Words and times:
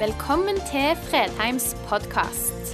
Velkommen 0.00 0.56
til 0.56 0.96
Fredheims 0.96 1.76
podkast. 1.88 2.70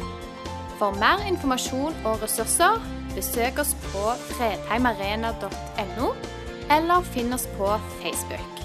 For 0.78 0.94
mer 0.94 1.24
informasjon 1.26 1.96
og 2.06 2.20
ressurser, 2.22 2.78
besøk 3.16 3.58
oss 3.58 3.72
på 3.88 4.12
fredheimarena.no, 4.28 6.12
eller 6.76 7.08
finn 7.10 7.34
oss 7.34 7.48
på 7.56 7.72
Facebook. 7.98 8.62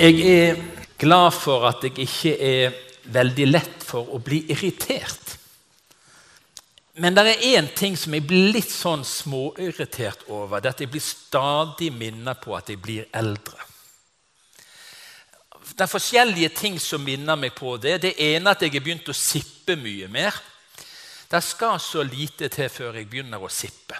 Jeg 0.00 0.26
er 0.34 0.58
glad 0.98 1.30
for 1.30 1.68
at 1.70 1.86
jeg 1.86 1.94
ikke 2.08 2.34
er 2.42 2.80
veldig 3.06 3.52
lett 3.52 3.86
for 3.86 4.10
å 4.10 4.18
bli 4.18 4.42
irritert. 4.50 5.23
Men 6.94 7.14
det 7.16 7.24
er 7.26 7.46
én 7.58 7.68
ting 7.74 7.96
som 7.98 8.14
jeg 8.14 8.22
blir 8.22 8.52
litt 8.54 8.70
sånn 8.70 9.02
småirritert 9.02 10.28
over. 10.30 10.60
Det 10.62 10.68
er 10.70 10.76
at 10.76 10.82
jeg 10.84 10.92
blir 10.92 11.02
stadig 11.02 11.90
minnet 11.90 12.38
på 12.42 12.54
at 12.54 12.70
jeg 12.70 12.78
blir 12.82 13.08
eldre. 13.10 13.58
Det 15.74 15.82
er 15.82 15.90
forskjellige 15.90 16.52
ting 16.54 16.76
som 16.78 17.02
minner 17.02 17.38
meg 17.40 17.56
på 17.56 17.74
det. 17.82 17.96
Det 18.04 18.12
ene 18.22 18.46
er 18.46 18.54
at 18.54 18.62
jeg 18.62 18.76
har 18.76 18.84
begynt 18.84 19.10
å 19.10 19.16
sippe 19.16 19.74
mye 19.80 20.06
mer. 20.12 20.38
Det 21.30 21.40
skal 21.42 21.80
så 21.82 22.04
lite 22.06 22.46
til 22.52 22.70
før 22.70 23.00
jeg 23.00 23.08
begynner 23.10 23.42
å 23.42 23.50
sippe. 23.50 23.98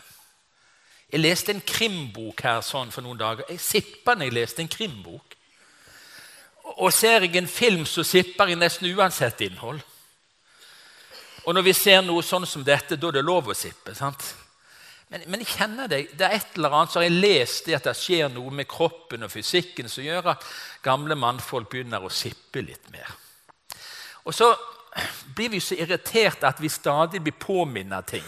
Jeg 1.11 1.22
leste 1.22 1.50
en 1.55 1.64
krimbok 1.66 2.45
her 2.47 2.61
sånn 2.62 2.92
for 2.95 3.02
noen 3.02 3.19
dager. 3.19 3.48
Jeg 3.50 3.62
sippa 3.62 4.14
når 4.14 4.30
jeg 4.30 4.36
leste 4.38 4.62
en 4.62 4.70
krimbok. 4.70 5.34
Og 6.78 6.95
ser 6.95 7.27
jeg 7.27 7.34
en 7.38 7.50
film, 7.50 7.83
så 7.86 8.06
sipper 8.06 8.52
jeg 8.52 8.61
nesten 8.61 8.95
uansett 8.95 9.42
innhold. 9.48 9.83
Og 11.45 11.55
når 11.55 11.66
vi 11.66 11.75
ser 11.77 12.01
noe 12.05 12.23
sånn 12.25 12.47
som 12.48 12.65
dette, 12.65 12.97
da 12.97 13.11
er 13.11 13.19
det 13.19 13.25
lov 13.25 13.51
å 13.53 13.57
sippe. 13.57 13.95
sant? 13.95 14.25
Men, 15.09 15.27
men, 15.29 15.43
jeg 15.45 15.59
kjenner 15.59 15.91
det, 15.91 15.98
det 16.17 16.27
er 16.27 16.39
et 16.39 16.56
eller 16.56 16.73
annet, 16.75 16.92
så 16.92 16.98
har 16.98 17.06
jeg 17.06 17.20
lest 17.20 17.67
det 17.69 17.77
at 17.77 17.89
det 17.91 17.97
skjer 17.98 18.31
noe 18.33 18.51
med 18.51 18.69
kroppen 18.70 19.27
og 19.27 19.33
fysikken 19.33 19.91
som 19.92 20.06
gjør 20.06 20.33
at 20.33 20.47
gamle 20.83 21.17
mannfolk 21.19 21.69
begynner 21.70 22.03
å 22.03 22.12
sippe 22.12 22.64
litt 22.64 22.89
mer. 22.95 23.12
Og 24.25 24.33
så 24.34 24.48
blir 25.36 25.53
vi 25.53 25.61
så 25.61 25.77
irritert 25.77 26.47
at 26.47 26.62
vi 26.62 26.73
stadig 26.73 27.20
blir 27.23 27.36
påminnet 27.39 28.08
ting. 28.14 28.27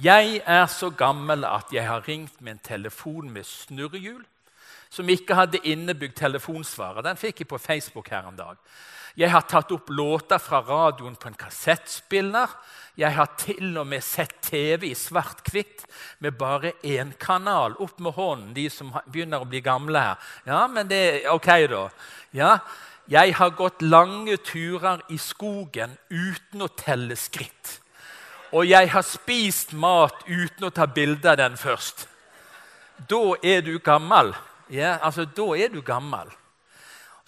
Jeg 0.00 0.40
er 0.46 0.66
så 0.70 0.90
gammel 0.90 1.44
at 1.48 1.72
jeg 1.72 1.86
har 1.88 2.06
ringt 2.06 2.40
med 2.40 2.56
en 2.58 2.62
telefon 2.64 3.32
med 3.32 3.48
snurrehjul 3.48 4.22
som 4.90 5.08
ikke 5.08 5.36
hadde 5.38 5.60
innebygd 5.64 6.16
telefonsvarer. 6.18 7.04
Den 7.06 7.18
fikk 7.20 7.42
jeg 7.42 7.50
på 7.50 7.58
Facebook 7.62 8.08
her 8.10 8.26
en 8.26 8.38
dag. 8.38 8.56
Jeg 9.18 9.32
har 9.32 9.46
tatt 9.48 9.72
opp 9.74 9.90
låter 9.90 10.38
fra 10.38 10.60
radioen 10.62 11.16
på 11.18 11.30
en 11.30 11.38
kassettspiller. 11.38 12.52
Jeg 13.00 13.16
har 13.16 13.30
til 13.40 13.78
og 13.80 13.88
med 13.88 14.04
sett 14.04 14.36
TV 14.44 14.90
i 14.90 14.94
svart-hvitt 14.98 15.86
med 16.22 16.36
bare 16.38 16.74
én 16.86 17.12
kanal. 17.18 17.74
Opp 17.82 17.98
med 17.98 18.14
hånden, 18.14 18.54
de 18.54 18.68
som 18.70 18.92
begynner 19.06 19.42
å 19.42 19.48
bli 19.48 19.62
gamle 19.64 20.02
her. 20.04 20.30
Ja, 20.46 20.66
men 20.68 20.90
det 20.90 21.00
er 21.08 21.30
ok, 21.32 21.50
da. 21.70 21.84
Ja, 22.36 22.52
jeg 23.10 23.34
har 23.34 23.56
gått 23.58 23.82
lange 23.82 24.36
turer 24.46 25.02
i 25.10 25.18
skogen 25.18 25.96
uten 26.10 26.62
å 26.62 26.70
telle 26.78 27.16
skritt. 27.18 27.80
Og 28.54 28.66
jeg 28.66 28.90
har 28.90 29.06
spist 29.06 29.72
mat 29.72 30.22
uten 30.26 30.66
å 30.66 30.74
ta 30.74 30.86
bilde 30.90 31.30
av 31.30 31.38
den 31.38 31.56
først. 31.58 32.06
Da 33.10 33.22
er 33.42 33.62
du 33.66 33.78
gammel. 33.78 34.34
Ja, 34.70 34.98
altså, 35.02 35.24
da 35.24 35.48
er 35.58 35.70
du 35.72 35.80
gammel. 35.82 36.30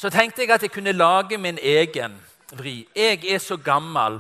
Så 0.02 0.10
tenkte 0.10 0.42
jeg 0.42 0.50
at 0.50 0.64
jeg 0.66 0.72
kunne 0.74 0.92
lage 0.92 1.38
min 1.38 1.58
egen 1.62 2.16
vri. 2.50 2.80
Jeg 2.96 3.20
er 3.22 3.38
så 3.38 3.54
gammel 3.56 4.16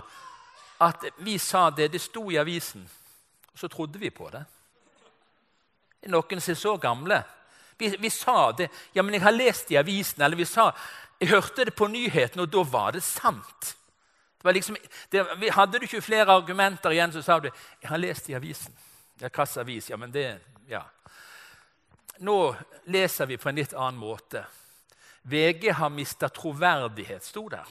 at 0.78 1.08
vi 1.18 1.38
sa 1.42 1.70
det. 1.74 1.88
Det 1.90 2.00
sto 2.00 2.28
i 2.30 2.38
avisen. 2.38 2.84
Og 3.52 3.58
så 3.58 3.68
trodde 3.68 3.98
vi 3.98 4.10
på 4.14 4.28
det. 4.30 4.44
Noen 6.06 6.40
som 6.40 6.54
er 6.54 6.60
så 6.60 6.76
gamle. 6.78 7.18
Vi, 7.78 7.90
vi, 7.98 8.10
sa 8.14 8.52
det. 8.52 8.68
Ja, 8.94 9.02
men 9.02 9.18
jeg 9.18 9.24
har 9.26 9.34
lest 9.34 9.74
i 9.74 9.80
avisen. 9.80 10.22
Eller 10.22 10.38
vi 10.38 10.46
sa 10.46 10.70
Jeg 11.18 11.28
hørte 11.34 11.64
det 11.64 11.74
på 11.74 11.86
nyhetene, 11.90 12.42
og 12.42 12.54
da 12.54 12.62
var 12.62 12.92
det 12.92 13.02
sant. 13.02 13.74
Det 14.38 14.44
var 14.44 14.52
liksom, 14.52 14.76
det, 15.10 15.26
hadde 15.50 15.78
du 15.78 15.84
ikke 15.86 16.02
flere 16.02 16.30
argumenter 16.30 16.90
igjen, 16.90 17.12
så 17.12 17.22
sa 17.22 17.38
du 17.38 17.50
jeg 17.50 17.90
har 17.90 17.98
lest 17.98 18.30
i 18.30 18.34
avisen. 18.34 18.74
Ja, 19.18 19.28
Hvilken 19.28 19.60
avis? 19.60 19.90
Ja, 19.90 19.96
men 19.96 20.10
det, 20.10 20.38
ja. 20.68 20.82
Nå 22.18 22.54
leser 22.86 23.26
vi 23.26 23.36
på 23.36 23.48
en 23.48 23.58
litt 23.58 23.74
annen 23.74 23.98
måte. 23.98 24.46
VG 25.22 25.72
har 25.78 25.88
mista 25.88 26.28
troverdighet, 26.28 27.24
sto 27.24 27.48
der, 27.48 27.66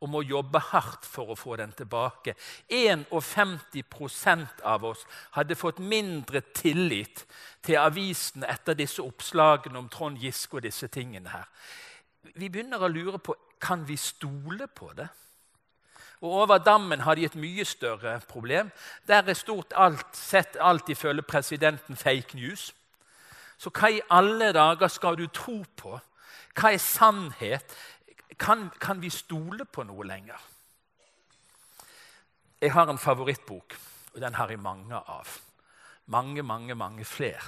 og 0.00 0.08
må 0.08 0.22
jobbe 0.24 0.58
hardt 0.70 1.04
for 1.04 1.30
å 1.30 1.36
få 1.36 1.56
den 1.60 1.72
tilbake. 1.76 2.34
51% 2.70 4.62
av 4.64 4.84
oss 4.88 5.06
hadde 5.36 5.58
fått 5.58 5.78
mindre 5.78 6.40
tillit 6.56 7.26
til 7.62 7.76
avisen 7.76 8.44
etter 8.48 8.74
disse 8.78 9.02
oppslagene 9.04 9.78
om 9.78 9.88
Trond 9.92 10.18
Giske 10.18 10.56
og 10.56 10.62
disse 10.64 10.88
tingene 10.88 11.28
her. 11.34 11.48
Vi 12.34 12.48
begynner 12.48 12.80
å 12.80 12.88
lure 12.88 13.18
på 13.18 13.36
kan 13.60 13.84
vi 13.88 13.96
stole 13.96 14.66
på 14.66 14.92
det. 14.96 15.08
Og 16.20 16.32
Over 16.32 16.58
dammen 16.58 17.00
har 17.00 17.14
de 17.14 17.24
et 17.24 17.34
mye 17.34 17.64
større 17.64 18.20
problem. 18.28 18.70
Der 19.08 19.22
er 19.22 19.34
stort 19.34 19.72
alt, 19.76 20.16
sett 20.16 20.56
alt 20.60 20.88
ifølge 20.88 21.22
presidenten 21.22 21.96
fake 21.96 22.36
news. 22.36 22.74
Så 23.58 23.70
hva 23.70 23.88
i 23.92 24.00
alle 24.10 24.52
dager 24.52 24.88
skal 24.88 25.16
du 25.16 25.26
tro 25.26 25.64
på 25.76 26.00
hva 26.60 26.74
er 26.74 26.82
sannhet? 26.82 27.76
Kan, 28.38 28.70
kan 28.80 29.00
vi 29.02 29.10
stole 29.10 29.64
på 29.64 29.84
noe 29.88 30.04
lenger? 30.06 30.40
Jeg 32.60 32.72
har 32.72 32.90
en 32.90 32.98
favorittbok, 33.00 33.76
og 34.14 34.20
den 34.20 34.34
har 34.34 34.50
jeg 34.52 34.60
mange 34.60 34.96
av. 34.96 35.28
Mange, 36.06 36.42
mange, 36.42 36.74
mange 36.74 37.04
flere. 37.04 37.40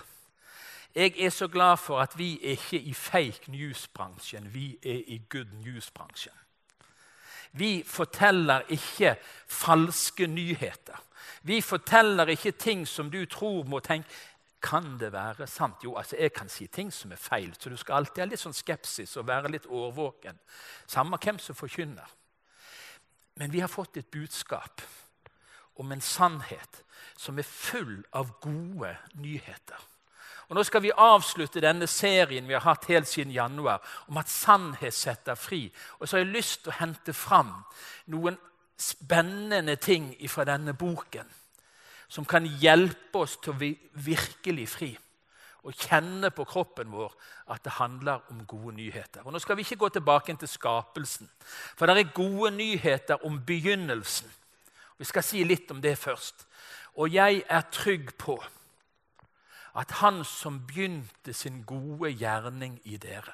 Jeg 0.94 1.14
er 1.20 1.30
så 1.30 1.48
glad 1.48 1.76
for 1.76 2.00
at 2.00 2.18
vi 2.18 2.34
er 2.42 2.56
ikke 2.56 2.80
i 2.80 2.94
fake 2.94 3.50
news-bransjen, 3.50 4.54
vi 4.54 4.78
er 4.82 5.02
i 5.06 5.22
good 5.28 5.52
news-bransjen. 5.64 6.36
Vi 7.52 7.82
forteller 7.86 8.60
ikke 8.68 9.16
falske 9.48 10.26
nyheter. 10.26 11.04
Vi 11.42 11.60
forteller 11.60 12.26
ikke 12.26 12.50
ting 12.50 12.88
som 12.88 13.10
du 13.10 13.24
tror 13.26 13.64
må 13.64 13.80
tenke 13.80 14.08
kan 14.62 14.98
det 14.98 15.12
være 15.12 15.46
sant? 15.46 15.84
Jo, 15.84 15.96
altså 15.96 16.16
jeg 16.16 16.32
kan 16.32 16.48
si 16.48 16.66
ting 16.66 16.92
som 16.92 17.12
er 17.12 17.20
feil, 17.20 17.54
så 17.58 17.70
du 17.70 17.76
skal 17.76 18.00
alltid 18.00 18.22
ha 18.22 18.28
litt 18.30 18.42
sånn 18.42 18.56
skepsis 18.56 19.16
og 19.18 19.26
være 19.28 19.50
litt 19.50 19.66
årvåken. 19.66 20.38
Samme 20.86 21.18
hvem 21.18 21.40
som 21.42 21.58
forkynner. 21.58 22.08
Men 23.40 23.52
vi 23.52 23.60
har 23.60 23.70
fått 23.72 23.96
et 23.96 24.10
budskap 24.12 24.82
om 25.80 25.92
en 25.92 26.00
sannhet 26.04 26.82
som 27.16 27.38
er 27.38 27.48
full 27.48 28.02
av 28.12 28.36
gode 28.42 28.92
nyheter. 29.18 29.88
Og 30.48 30.56
Nå 30.56 30.64
skal 30.68 30.82
vi 30.84 30.92
avslutte 30.92 31.62
denne 31.64 31.86
serien 31.88 32.46
vi 32.46 32.52
har 32.52 32.66
hatt 32.66 32.84
helt 32.92 33.08
siden 33.08 33.32
januar, 33.32 33.80
om 34.08 34.18
at 34.20 34.28
sannhet 34.28 34.94
setter 34.94 35.34
fri. 35.34 35.64
Og 35.98 36.06
så 36.08 36.18
har 36.18 36.26
jeg 36.26 36.34
lyst 36.34 36.62
til 36.62 36.74
å 36.74 36.80
hente 36.82 37.14
fram 37.16 37.54
noen 38.12 38.36
spennende 38.76 39.78
ting 39.80 40.12
fra 40.28 40.44
denne 40.44 40.74
boken 40.76 41.30
som 42.12 42.26
kan 42.28 42.44
hjelpe 42.44 43.24
oss 43.24 43.38
til 43.40 43.54
å 43.54 43.56
bli 43.56 43.72
virkelig 44.04 44.68
fri. 44.68 44.90
Og 45.62 45.78
kjenne 45.78 46.28
på 46.34 46.44
kroppen 46.44 46.90
vår 46.92 47.12
at 47.54 47.62
det 47.64 47.76
handler 47.78 48.26
om 48.32 48.42
gode 48.50 48.74
nyheter. 48.76 49.22
Og 49.24 49.32
Nå 49.32 49.40
skal 49.40 49.56
vi 49.56 49.64
ikke 49.64 49.78
gå 49.84 49.88
tilbake 49.94 50.34
til 50.36 50.50
skapelsen, 50.50 51.30
for 51.78 51.86
det 51.86 52.02
er 52.02 52.16
gode 52.16 52.50
nyheter 52.56 53.22
om 53.24 53.38
begynnelsen. 53.46 54.28
Vi 54.98 55.08
skal 55.08 55.24
si 55.24 55.44
litt 55.46 55.70
om 55.72 55.80
det 55.82 55.94
først. 55.98 56.44
Og 57.00 57.14
jeg 57.14 57.44
er 57.48 57.70
trygg 57.72 58.12
på 58.18 58.36
at 59.74 59.90
Han 60.02 60.20
som 60.28 60.60
begynte 60.66 61.32
sin 61.32 61.62
gode 61.64 62.10
gjerning 62.12 62.74
i 62.84 62.98
dere 63.00 63.32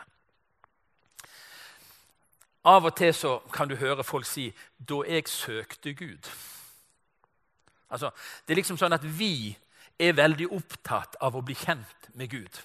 Av 2.64 2.84
og 2.84 2.94
til 2.94 3.40
kan 3.50 3.68
du 3.68 3.74
høre 3.74 4.04
folk 4.04 4.26
si 4.26 4.54
'da 4.78 5.02
jeg 5.08 5.28
søkte 5.28 5.94
Gud'. 5.94 6.57
Altså, 7.90 8.10
det 8.46 8.54
er 8.54 8.60
liksom 8.60 8.78
sånn 8.80 8.96
at 8.96 9.04
Vi 9.04 9.56
er 9.98 10.14
veldig 10.14 10.50
opptatt 10.54 11.16
av 11.20 11.36
å 11.36 11.42
bli 11.42 11.56
kjent 11.58 12.10
med 12.14 12.30
Gud. 12.30 12.60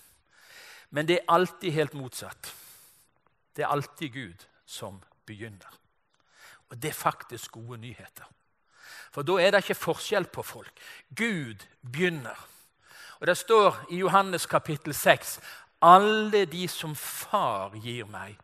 Men 0.93 1.07
det 1.09 1.19
er 1.19 1.31
alltid 1.33 1.73
helt 1.73 1.93
motsatt. 1.97 2.53
Det 3.55 3.63
er 3.63 3.73
alltid 3.73 4.13
Gud 4.13 4.45
som 4.65 5.01
begynner. 5.25 5.79
Og 6.69 6.77
det 6.77 6.91
er 6.91 6.97
faktisk 6.97 7.51
gode 7.57 7.79
nyheter. 7.81 8.27
For 9.13 9.25
da 9.25 9.37
er 9.41 9.51
det 9.53 9.63
ikke 9.63 9.77
forskjell 9.77 10.25
på 10.33 10.43
folk. 10.45 10.73
Gud 11.15 11.65
begynner. 11.81 12.37
Og 13.19 13.27
Det 13.27 13.37
står 13.37 13.85
i 13.89 13.97
Johannes 13.97 14.45
kapittel 14.45 14.93
6 14.93 15.39
alle 15.83 16.45
de 16.45 16.67
som 16.67 16.95
Far 16.95 17.75
gir 17.75 18.07
meg, 18.07 18.37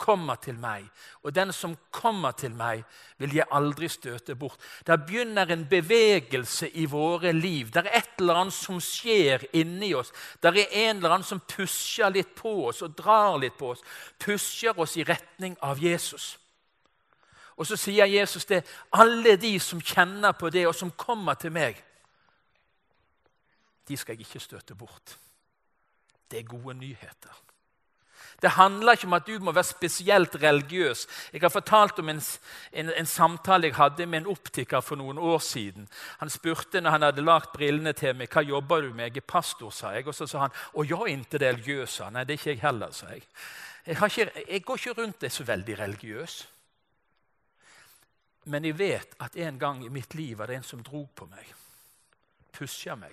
kommer 0.00 0.38
til 0.40 0.56
meg. 0.56 0.86
Og 1.22 1.34
den 1.36 1.52
som 1.52 1.76
kommer 1.92 2.32
til 2.32 2.54
meg, 2.56 2.82
vil 3.20 3.34
jeg 3.36 3.48
aldri 3.52 3.88
støte 3.92 4.34
bort. 4.34 4.58
Der 4.86 4.96
begynner 4.96 5.52
en 5.52 5.66
bevegelse 5.68 6.70
i 6.70 6.86
våre 6.88 7.32
liv. 7.36 7.68
Det 7.70 7.84
er 7.84 7.98
et 8.00 8.18
eller 8.18 8.40
annet 8.40 8.56
som 8.56 8.80
skjer 8.80 9.44
inni 9.52 9.92
oss. 9.94 10.12
Det 10.40 10.50
er 10.50 10.76
en 10.86 10.96
eller 10.96 11.16
annen 11.16 11.28
som 11.28 11.42
pusher 11.44 12.12
litt 12.14 12.32
på 12.38 12.54
oss 12.70 12.82
og 12.86 12.96
drar 12.96 13.36
litt 13.42 13.58
på 13.60 13.74
oss. 13.74 13.84
Pusher 14.18 14.78
oss 14.80 14.96
i 14.96 15.04
retning 15.04 15.58
av 15.60 15.82
Jesus. 15.82 16.32
Og 17.60 17.68
så 17.68 17.76
sier 17.76 18.08
Jesus 18.08 18.48
det. 18.48 18.62
Alle 18.96 19.36
de 19.36 19.52
som 19.60 19.82
kjenner 19.84 20.32
på 20.32 20.48
det, 20.50 20.64
og 20.66 20.74
som 20.74 20.90
kommer 20.96 21.36
til 21.36 21.52
meg, 21.52 21.76
de 23.88 23.96
skal 24.00 24.16
jeg 24.16 24.24
ikke 24.24 24.40
støte 24.40 24.74
bort. 24.74 25.18
Det 26.30 26.38
er 26.38 26.48
gode 26.48 26.78
nyheter. 26.78 27.49
Det 28.42 28.50
handler 28.56 28.96
ikke 28.96 29.06
om 29.06 29.16
at 29.18 29.26
du 29.26 29.38
må 29.44 29.52
være 29.52 29.68
spesielt 29.68 30.36
religiøs. 30.42 31.06
Jeg 31.32 31.42
har 31.42 31.52
fortalt 31.52 31.98
om 31.98 32.08
en, 32.08 32.20
en, 32.72 32.92
en, 32.96 33.06
samtale 33.06 33.68
jeg 33.68 33.76
hadde 33.76 34.06
med 34.06 34.22
en 34.22 34.30
optiker 34.32 34.80
for 34.80 34.96
noen 34.96 35.18
år 35.18 35.38
siden. 35.44 35.88
Han 36.18 36.30
spurte 36.32 36.80
når 36.80 36.90
han 36.90 37.02
hadde 37.02 37.24
lagt 37.24 37.52
brillene 37.52 37.92
til 37.92 38.16
meg, 38.16 38.32
hva 38.32 38.42
jobber 38.42 38.86
du 38.86 38.94
med. 38.94 39.10
Jeg 39.10 39.24
er 39.24 39.28
pastor, 39.28 39.70
sa 39.70 39.92
jeg. 39.92 40.06
Og 40.08 40.16
så 40.16 40.26
sa 40.26 40.46
han 40.46 40.56
å 40.72 40.84
er 40.84 41.10
ikke 41.12 41.42
religiøs. 41.44 42.00
Nei, 42.10 42.24
det 42.24 42.34
er 42.34 42.40
ikke 42.40 42.54
jeg 42.54 42.62
heller, 42.62 42.94
sa 42.96 43.10
jeg. 43.12 43.26
Jeg, 43.86 43.96
ikke, 43.96 44.44
jeg 44.48 44.64
går 44.64 44.80
ikke 44.80 45.02
rundt 45.02 45.20
det 45.20 45.32
så 45.32 45.44
veldig 45.44 45.78
religiøs. 45.78 46.36
Men 48.44 48.64
jeg 48.64 48.78
vet 48.78 49.16
at 49.20 49.36
en 49.36 49.58
gang 49.58 49.84
i 49.84 49.92
mitt 49.92 50.14
liv 50.14 50.38
var 50.38 50.48
det 50.48 50.56
en 50.56 50.64
som 50.64 50.80
dro 50.82 51.04
på 51.14 51.26
meg, 51.28 51.44
pusha 52.56 52.96
meg, 52.96 53.12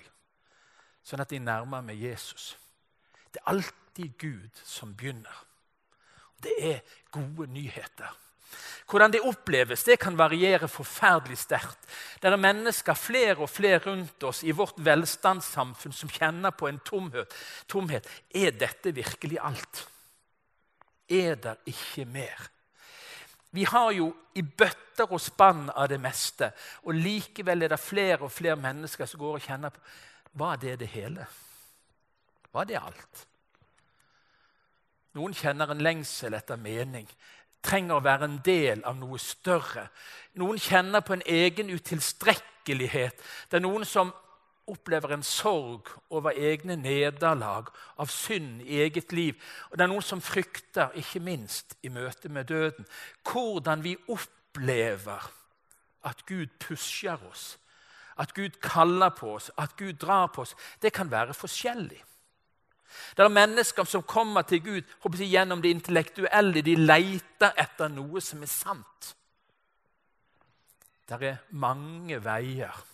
sånn 1.04 1.20
at 1.20 1.32
jeg 1.32 1.44
nærma 1.44 1.82
meg 1.84 2.00
Jesus. 2.00 2.54
Det 3.28 3.42
er 3.42 3.52
alltid 3.52 3.87
Gud 4.06 4.62
som 4.64 4.94
begynner. 4.94 5.44
Det 6.42 6.54
er 6.62 6.80
gode 7.10 7.48
nyheter. 7.50 8.14
Hvordan 8.88 9.12
det 9.12 9.20
oppleves, 9.20 9.84
det 9.84 9.98
kan 10.00 10.16
variere 10.16 10.68
forferdelig 10.68 11.36
sterkt. 11.38 11.88
Det 12.22 12.30
er 12.30 12.40
mennesker, 12.40 12.94
flere 12.94 13.36
og 13.36 13.50
flere 13.50 13.82
rundt 13.84 14.24
oss 14.24 14.40
i 14.44 14.54
vårt 14.56 14.78
velstandssamfunn 14.80 15.92
som 15.92 16.08
kjenner 16.08 16.54
på 16.56 16.68
en 16.68 16.80
tomhet. 16.80 17.34
tomhet. 17.68 18.08
Er 18.34 18.50
dette 18.50 18.94
virkelig 18.94 19.38
alt? 19.42 19.88
Er 21.08 21.34
det 21.34 21.56
ikke 21.66 22.04
mer? 22.04 22.48
Vi 23.50 23.64
har 23.64 23.92
jo 23.92 24.14
i 24.34 24.42
bøtter 24.42 25.12
og 25.12 25.20
spann 25.20 25.70
av 25.70 25.88
det 25.88 26.00
meste, 26.00 26.52
og 26.84 26.94
likevel 26.94 27.62
er 27.62 27.68
det 27.68 27.80
flere 27.80 28.24
og 28.24 28.32
flere 28.32 28.56
mennesker 28.56 29.06
som 29.06 29.20
går 29.20 29.34
og 29.34 29.42
kjenner 29.42 29.70
på 29.70 29.80
Var 30.32 30.56
det 30.56 30.80
det 30.80 30.88
hele? 30.88 31.26
Var 32.52 32.64
det 32.64 32.76
alt? 32.76 33.27
Noen 35.18 35.34
kjenner 35.34 35.72
en 35.72 35.82
lengsel 35.82 36.36
etter 36.38 36.60
mening, 36.62 37.08
trenger 37.64 37.98
å 37.98 38.04
være 38.04 38.28
en 38.28 38.38
del 38.46 38.84
av 38.86 38.96
noe 39.00 39.18
større. 39.18 39.88
Noen 40.38 40.60
kjenner 40.62 41.02
på 41.02 41.16
en 41.16 41.26
egen 41.26 41.72
utilstrekkelighet. 41.74 43.18
Det 43.50 43.58
er 43.58 43.64
noen 43.64 43.86
som 43.88 44.12
opplever 44.68 45.14
en 45.16 45.24
sorg 45.24 45.88
over 46.14 46.36
egne 46.36 46.76
nederlag, 46.78 47.70
av 47.98 48.12
synd 48.12 48.62
i 48.62 48.82
eget 48.84 49.12
liv. 49.16 49.38
Og 49.70 49.78
det 49.78 49.86
er 49.86 49.90
noen 49.90 50.04
som 50.04 50.22
frykter, 50.22 50.94
ikke 51.00 51.24
minst 51.24 51.74
i 51.82 51.90
møte 51.92 52.30
med 52.30 52.50
døden, 52.52 52.86
hvordan 53.26 53.82
vi 53.82 53.96
opplever 54.12 55.30
at 56.06 56.22
Gud 56.28 56.52
pusher 56.62 57.18
oss, 57.30 57.56
at 58.18 58.34
Gud 58.34 58.60
kaller 58.62 59.10
på 59.14 59.34
oss, 59.38 59.50
at 59.58 59.74
Gud 59.78 59.98
drar 60.02 60.28
på 60.34 60.44
oss. 60.44 60.54
Det 60.82 60.92
kan 60.92 61.10
være 61.10 61.34
forskjellig. 61.34 62.02
Det 63.16 63.24
er 63.24 63.28
mennesker 63.28 63.84
som 63.84 64.02
kommer 64.02 64.42
til 64.42 64.62
Gud 64.64 65.16
gjennom 65.18 65.62
det 65.62 65.70
intellektuelle. 65.70 66.62
De 66.62 66.76
leter 66.76 67.52
etter 67.56 67.88
noe 67.88 68.20
som 68.20 68.42
er 68.42 68.52
sant. 68.52 69.14
Det 71.08 71.22
er 71.22 71.42
mange 71.50 72.24
veier 72.24 72.84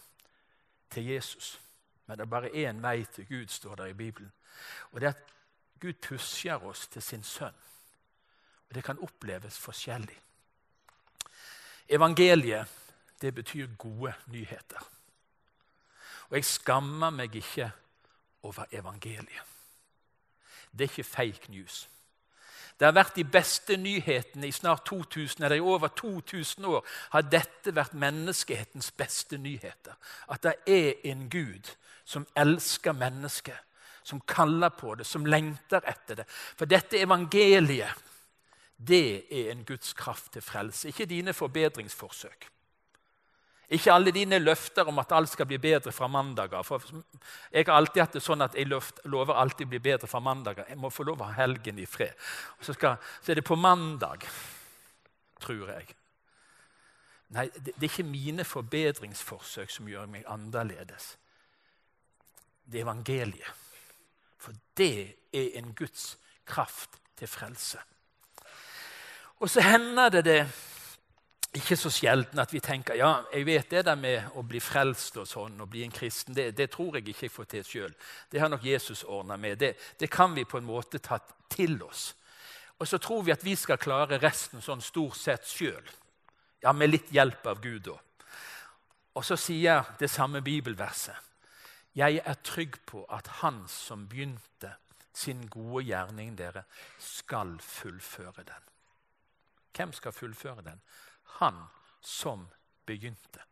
til 0.91 1.05
Jesus. 1.05 1.61
Men 2.06 2.19
det 2.19 2.25
er 2.25 2.31
bare 2.31 2.52
én 2.52 2.82
vei 2.82 3.05
til 3.05 3.26
Gud, 3.26 3.49
står 3.49 3.75
det 3.75 3.91
i 3.91 3.93
Bibelen. 3.99 4.32
Og 4.93 5.00
det 5.00 5.06
er 5.06 5.12
at 5.12 5.32
Gud 5.81 5.93
pusher 5.93 6.64
oss 6.64 6.87
til 6.88 7.02
sin 7.02 7.23
sønn. 7.23 7.55
Og 8.69 8.75
Det 8.75 8.85
kan 8.85 8.99
oppleves 8.99 9.58
forskjellig. 9.58 10.20
Evangeliet, 11.88 12.67
det 13.20 13.35
betyr 13.35 13.76
gode 13.79 14.14
nyheter. 14.26 14.91
Og 16.29 16.37
jeg 16.37 16.44
skammer 16.44 17.11
meg 17.11 17.35
ikke 17.35 17.70
over 18.43 18.64
evangeliet. 18.73 19.54
Det 20.79 20.85
er 20.85 20.93
ikke 20.93 21.05
fake 21.05 21.53
news. 21.53 21.88
Det 22.81 22.87
har 22.87 22.94
vært 22.97 23.17
de 23.17 23.25
beste 23.25 23.76
nyhetene 23.79 24.49
i 24.49 24.53
snart 24.53 24.82
2000, 24.88 25.44
eller 25.44 25.56
i 25.56 25.61
over 25.61 25.88
2000 25.88 26.65
år. 26.67 26.87
har 27.11 27.23
dette 27.23 27.75
vært 27.75 27.94
menneskehetens 27.94 28.91
beste 28.91 29.38
nyheter. 29.38 29.94
At 30.29 30.43
det 30.43 30.55
er 30.67 30.93
en 31.05 31.29
Gud 31.31 31.71
som 32.05 32.26
elsker 32.37 32.93
mennesket, 32.93 33.59
som 34.03 34.21
kaller 34.21 34.69
på 34.69 34.94
det, 34.94 35.06
som 35.06 35.26
lengter 35.26 35.81
etter 35.87 36.15
det. 36.15 36.26
For 36.29 36.65
dette 36.65 36.99
evangeliet, 36.99 37.94
det 38.77 39.25
er 39.31 39.53
en 39.53 39.65
Guds 39.65 39.93
kraft 39.93 40.32
til 40.32 40.43
frelse, 40.43 40.88
ikke 40.88 41.06
dine 41.06 41.32
forbedringsforsøk. 41.32 42.50
Ikke 43.73 43.93
alle 43.93 44.13
dine 44.13 44.39
løfter 44.39 44.89
om 44.89 44.99
at 45.01 45.13
alt 45.17 45.33
skal 45.33 45.49
bli 45.49 45.59
bedre 45.59 45.93
fra 45.93 46.09
mandager. 46.09 46.63
For 46.63 46.85
jeg 47.51 47.65
har 47.65 47.79
alltid 47.79 48.03
hatt 48.03 48.19
det 48.19 48.23
sånn 48.23 48.45
at 48.45 48.59
jeg 48.59 48.69
lover 48.69 49.41
alltid 49.41 49.67
å 49.67 49.73
bli 49.73 49.81
bedre 49.87 50.11
fra 50.11 50.21
mandager. 50.21 50.69
Jeg 50.69 50.79
må 50.79 50.93
få 50.93 51.07
lov 51.09 51.23
å 51.23 51.31
ha 51.31 51.39
helgen 51.39 51.81
i 51.81 51.89
fred. 51.89 52.13
Så, 52.61 52.77
skal, 52.77 53.01
så, 53.23 53.33
er 53.33 53.41
det 53.41 53.49
på 53.49 53.57
mandag, 53.57 54.29
tror 55.41 55.73
jeg. 55.73 55.97
Nei, 57.35 57.49
det, 57.57 57.73
det 57.73 57.89
er 57.89 57.91
ikke 57.91 58.07
mine 58.07 58.45
forbedringsforsøk 58.47 59.73
som 59.73 59.89
gjør 59.89 60.11
meg 60.13 60.29
annerledes 60.31 61.15
det 62.65 62.79
er 62.79 62.83
evangeliet. 62.83 63.53
For 64.39 64.53
det 64.77 65.17
er 65.33 65.59
en 65.59 65.75
Guds 65.77 66.19
kraft 66.47 67.01
til 67.17 67.29
frelse. 67.29 67.79
Og 69.41 69.51
så 69.51 69.61
hender 69.61 70.09
det 70.09 70.25
det 70.25 70.41
ikke 71.55 71.77
så 71.79 71.91
sjelden 71.93 72.41
at 72.43 72.53
vi 72.53 72.61
tenker 72.62 72.99
ja, 72.99 73.12
jeg 73.33 73.47
vet 73.47 73.71
det 73.71 73.85
der 73.87 73.99
med 73.99 74.35
å 74.39 74.43
bli 74.47 74.61
frelst 74.62 75.21
og 75.23 75.29
sånn, 75.29 75.61
og 75.62 75.71
bli 75.71 75.85
en 75.87 75.95
kristen, 75.95 76.35
det, 76.35 76.51
det 76.59 76.67
tror 76.73 76.99
jeg 76.99 77.09
ikke 77.09 77.29
jeg 77.29 77.35
får 77.35 77.51
til 77.51 77.67
sjøl. 77.69 77.95
Det 78.31 78.41
har 78.43 78.51
nok 78.51 78.65
Jesus 78.67 79.05
ordna 79.06 79.37
med. 79.41 79.59
Det, 79.61 79.75
det, 80.01 80.11
kan 80.11 80.35
vi 80.35 80.47
på 80.49 80.59
en 80.59 80.67
måte 80.67 80.99
ta 80.99 81.21
til 81.53 81.77
oss. 81.87 82.09
Og 82.79 82.89
så 82.91 82.99
tror 82.99 83.23
vi 83.23 83.35
at 83.35 83.45
vi 83.47 83.55
skal 83.56 83.79
klare 83.79 84.19
resten 84.23 84.65
sånn 84.65 84.83
stort 84.83 85.19
sett 85.21 85.47
sjøl. 85.47 85.85
Ja, 86.65 86.73
med 86.73 86.91
litt 86.91 87.12
hjelp 87.15 87.47
av 87.47 87.62
Gud, 87.62 87.87
da. 87.87 87.99
Og 89.15 89.23
så 89.23 89.39
sier 89.39 89.95
det 90.01 90.11
samme 90.11 90.43
bibelverset 90.43 91.23
jeg 91.95 92.19
er 92.27 92.41
trygg 92.43 92.81
på 92.91 93.05
at 93.06 93.29
Han 93.41 93.69
som 93.71 94.09
begynte 94.11 94.73
sin 95.15 95.45
gode 95.47 95.85
gjerning, 95.87 96.35
dere, 96.35 96.65
skal 96.99 97.55
fullføre 97.62 98.43
den. 98.43 98.65
Hvem 99.77 99.93
skal 99.95 100.12
fullføre 100.12 100.65
den? 100.67 100.81
Han 101.41 101.65
som 102.01 102.47
begynte. 102.87 103.43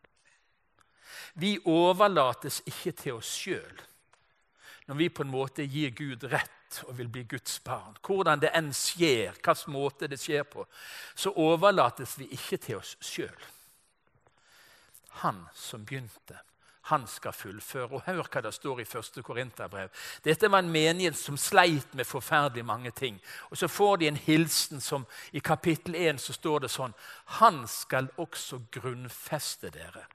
Vi 1.33 1.57
overlates 1.65 2.61
ikke 2.69 2.93
til 2.93 3.19
oss 3.21 3.31
sjøl 3.43 3.89
når 4.91 4.99
vi 4.99 5.09
på 5.15 5.23
en 5.23 5.31
måte 5.31 5.65
gir 5.71 5.93
Gud 5.95 6.25
rett 6.29 6.81
og 6.89 6.97
vil 6.99 7.09
bli 7.09 7.23
Guds 7.31 7.61
barn. 7.65 7.95
Hvordan 8.03 8.41
det 8.43 8.51
enn 8.59 8.73
skjer, 8.75 9.37
hvilken 9.39 9.73
måte 9.73 10.09
det 10.11 10.19
skjer 10.21 10.43
på, 10.49 10.65
så 11.15 11.31
overlates 11.39 12.17
vi 12.19 12.27
ikke 12.35 12.59
til 12.61 12.81
oss 12.81 12.97
sjøl. 13.01 13.45
Han 15.23 15.45
som 15.55 15.87
begynte 15.87 16.41
han 16.83 17.07
skal 17.07 17.33
fullføre. 17.33 17.91
Og 17.93 18.03
Hør 18.07 18.27
hva 18.27 18.43
det 18.43 18.55
står 18.55 18.81
i 18.83 18.87
1. 18.87 19.21
Korinterbrev. 19.25 19.89
Dette 20.25 20.51
var 20.51 20.63
en 20.63 20.73
menighet 20.73 21.17
som 21.17 21.37
sleit 21.37 21.95
med 21.95 22.07
forferdelig 22.07 22.65
mange 22.65 22.91
ting. 22.91 23.21
Og 23.51 23.57
Så 23.57 23.69
får 23.69 23.97
de 23.97 24.09
en 24.09 24.17
hilsen 24.17 24.81
som 24.81 25.07
i 25.33 25.39
kapittel 25.39 25.95
1 25.95 26.21
så 26.21 26.33
står 26.33 26.59
det 26.59 26.71
sånn 26.71 26.95
Han 27.39 27.67
skal 27.69 28.11
også 28.17 28.63
grunnfeste 28.71 29.71
dere 29.71 30.07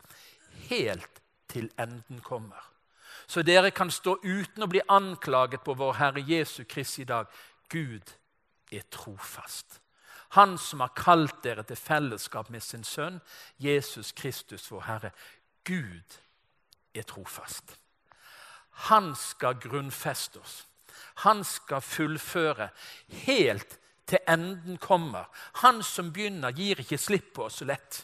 helt 0.70 1.22
til 1.48 1.72
enden 1.80 2.20
kommer. 2.22 2.64
Så 3.28 3.42
dere 3.42 3.72
kan 3.72 3.92
stå 3.92 4.18
uten 4.24 4.64
å 4.64 4.72
bli 4.72 4.82
anklaget 4.88 5.64
på 5.64 5.74
vår 5.74 5.94
Herre 6.00 6.24
Jesu 6.24 6.64
Krist 6.64 7.00
i 7.00 7.08
dag. 7.08 7.28
Gud 7.70 8.14
er 8.72 8.88
trofast. 8.92 9.82
Han 10.36 10.58
som 10.58 10.80
har 10.84 10.96
kalt 10.96 11.44
dere 11.44 11.64
til 11.64 11.80
fellesskap 11.80 12.50
med 12.50 12.64
sin 12.64 12.84
sønn, 12.84 13.20
Jesus 13.58 14.12
Kristus, 14.12 14.72
vår 14.72 14.82
Herre. 14.82 15.12
Gud 15.64 16.20
er 16.98 17.08
trofast. 17.08 17.78
Han 18.90 19.14
skal 19.16 19.60
grunnfeste 19.62 20.40
oss. 20.40 20.62
Han 21.26 21.44
skal 21.46 21.82
fullføre 21.82 22.70
helt 23.26 23.80
til 24.08 24.20
enden 24.30 24.78
kommer. 24.78 25.26
Han 25.64 25.84
som 25.84 26.12
begynner, 26.14 26.54
gir 26.54 26.80
ikke 26.82 27.00
slipp 27.02 27.34
på 27.36 27.48
oss 27.48 27.62
så 27.62 27.68
lett. 27.68 28.04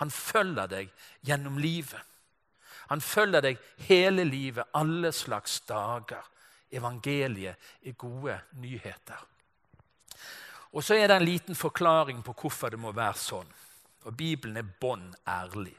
Han 0.00 0.10
følger 0.10 0.68
deg 0.68 0.90
gjennom 1.24 1.58
livet. 1.60 2.00
Han 2.88 3.00
følger 3.00 3.42
deg 3.42 3.62
hele 3.88 4.24
livet, 4.24 4.68
alle 4.74 5.12
slags 5.12 5.60
dager. 5.68 6.24
Evangeliet 6.70 7.56
er 7.82 7.96
gode 7.98 8.40
nyheter. 8.60 9.20
Og 10.72 10.84
så 10.84 10.98
er 10.98 11.08
det 11.08 11.16
en 11.16 11.24
liten 11.24 11.54
forklaring 11.54 12.22
på 12.24 12.34
hvorfor 12.36 12.72
det 12.72 12.80
må 12.80 12.92
være 12.92 13.18
sånn. 13.20 13.52
Og 14.06 14.14
Bibelen 14.16 14.58
er 14.60 14.72
bånn 14.80 15.08
ærlig. 15.26 15.74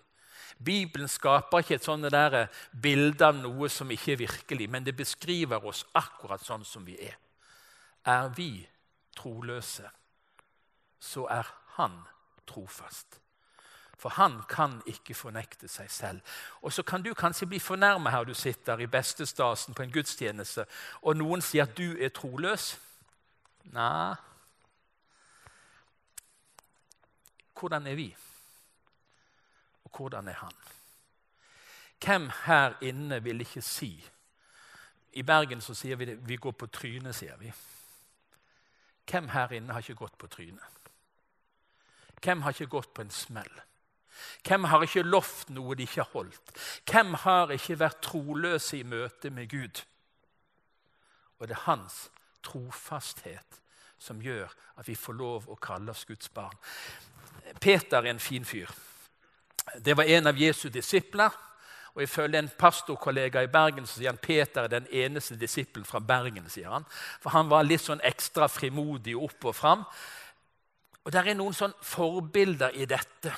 Bibelen 0.63 1.07
skaper 1.07 1.61
ikke 1.61 1.77
et 1.77 1.85
sånt 1.85 2.07
der 2.11 2.47
bilde 2.81 3.25
av 3.25 3.37
noe 3.37 3.69
som 3.69 3.91
ikke 3.91 4.15
er 4.15 4.23
virkelig, 4.23 4.69
men 4.69 4.85
det 4.85 4.95
beskriver 4.97 5.65
oss 5.65 5.85
akkurat 5.93 6.43
sånn 6.43 6.65
som 6.65 6.85
vi 6.85 6.97
er. 6.97 7.15
Er 8.07 8.29
vi 8.35 8.67
troløse, 9.17 9.89
så 10.99 11.27
er 11.29 11.47
han 11.77 12.01
trofast. 12.47 13.19
For 13.97 14.13
han 14.13 14.41
kan 14.49 14.81
ikke 14.85 15.15
fornekte 15.17 15.67
seg 15.67 15.89
selv. 15.91 16.21
Og 16.61 16.73
så 16.73 16.83
kan 16.85 17.01
du 17.01 17.13
kanskje 17.17 17.47
bli 17.49 17.59
fornærma 17.59 18.13
her 18.13 18.27
du 18.29 18.33
sitter 18.37 18.79
i 18.79 18.87
bestestasen 18.87 19.73
på 19.73 19.83
en 19.83 19.91
gudstjeneste, 19.91 20.67
og 21.01 21.17
noen 21.17 21.41
sier 21.41 21.65
at 21.65 21.77
du 21.77 21.97
er 21.97 22.13
troløs. 22.13 22.75
Nei 23.73 24.15
Hvordan 27.57 27.87
er 27.87 27.95
vi? 27.97 28.11
Og 29.88 29.98
hvordan 29.98 30.27
er 30.27 30.39
han? 30.41 30.56
Hvem 32.03 32.29
her 32.46 32.74
inne 32.82 33.24
vil 33.24 33.41
ikke 33.41 33.62
si 33.65 33.91
I 35.17 35.24
Bergen 35.25 35.62
så 35.63 35.74
sier 35.74 35.96
vi 35.98 36.06
det, 36.06 36.17
vi 36.27 36.36
går 36.38 36.53
på 36.53 36.67
trynet, 36.70 37.15
sier 37.15 37.39
vi. 37.41 37.50
Hvem 39.10 39.29
her 39.34 39.56
inne 39.56 39.74
har 39.74 39.82
ikke 39.82 40.03
gått 40.03 40.17
på 40.20 40.27
trynet? 40.27 40.91
Hvem 42.22 42.44
har 42.44 42.53
ikke 42.53 42.70
gått 42.70 42.94
på 42.94 43.01
en 43.01 43.13
smell? 43.13 43.50
Hvem 44.46 44.67
har 44.70 44.84
ikke 44.84 45.06
lovt 45.06 45.50
noe 45.53 45.77
de 45.77 45.88
ikke 45.88 46.03
har 46.03 46.12
holdt? 46.12 46.51
Hvem 46.86 47.13
har 47.24 47.53
ikke 47.56 47.79
vært 47.79 48.01
troløse 48.03 48.77
i 48.77 48.84
møte 48.84 49.32
med 49.34 49.50
Gud? 49.50 49.82
Og 51.39 51.48
det 51.48 51.56
er 51.56 51.65
hans 51.65 52.10
trofasthet 52.46 53.62
som 53.98 54.22
gjør 54.22 54.53
at 54.77 54.88
vi 54.88 54.96
får 54.96 55.17
lov 55.17 55.50
å 55.50 55.58
kalle 55.62 55.94
oss 55.94 56.06
Guds 56.06 56.29
barn. 56.29 56.58
Peter 57.62 58.03
er 58.03 58.12
en 58.12 58.22
fin 58.22 58.46
fyr. 58.46 58.70
Det 59.75 59.97
var 59.97 60.03
en 60.03 60.27
av 60.27 60.39
Jesu 60.39 60.69
disipler. 60.69 61.33
Og 61.97 62.03
Ifølge 62.03 62.39
en 62.39 62.50
pastorkollega 62.59 63.41
i 63.41 63.50
Bergen 63.50 63.88
så 63.88 63.97
sier 63.97 64.12
han 64.12 64.21
Peter 64.21 64.67
er 64.67 64.69
den 64.69 64.88
eneste 64.93 65.36
disippelen 65.36 65.86
fra 65.86 66.00
Bergen. 66.00 66.50
sier 66.50 66.69
han. 66.69 66.86
For 67.21 67.33
han 67.33 67.50
var 67.50 67.65
litt 67.65 67.81
sånn 67.81 68.03
ekstra 68.05 68.47
frimodig 68.47 69.15
opp 69.17 69.50
og 69.50 69.55
fram. 69.55 69.86
Og 71.03 71.12
der 71.12 71.31
er 71.31 71.39
noen 71.39 71.57
sånn 71.57 71.74
forbilder 71.81 72.75
i 72.77 72.86
dette. 72.86 73.33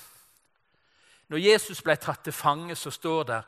Når 1.30 1.38
Jesus 1.40 1.82
ble 1.86 1.96
tatt 1.96 2.24
til 2.26 2.34
fange, 2.34 2.76
så 2.76 2.92
står 2.92 3.24
det 3.30 3.42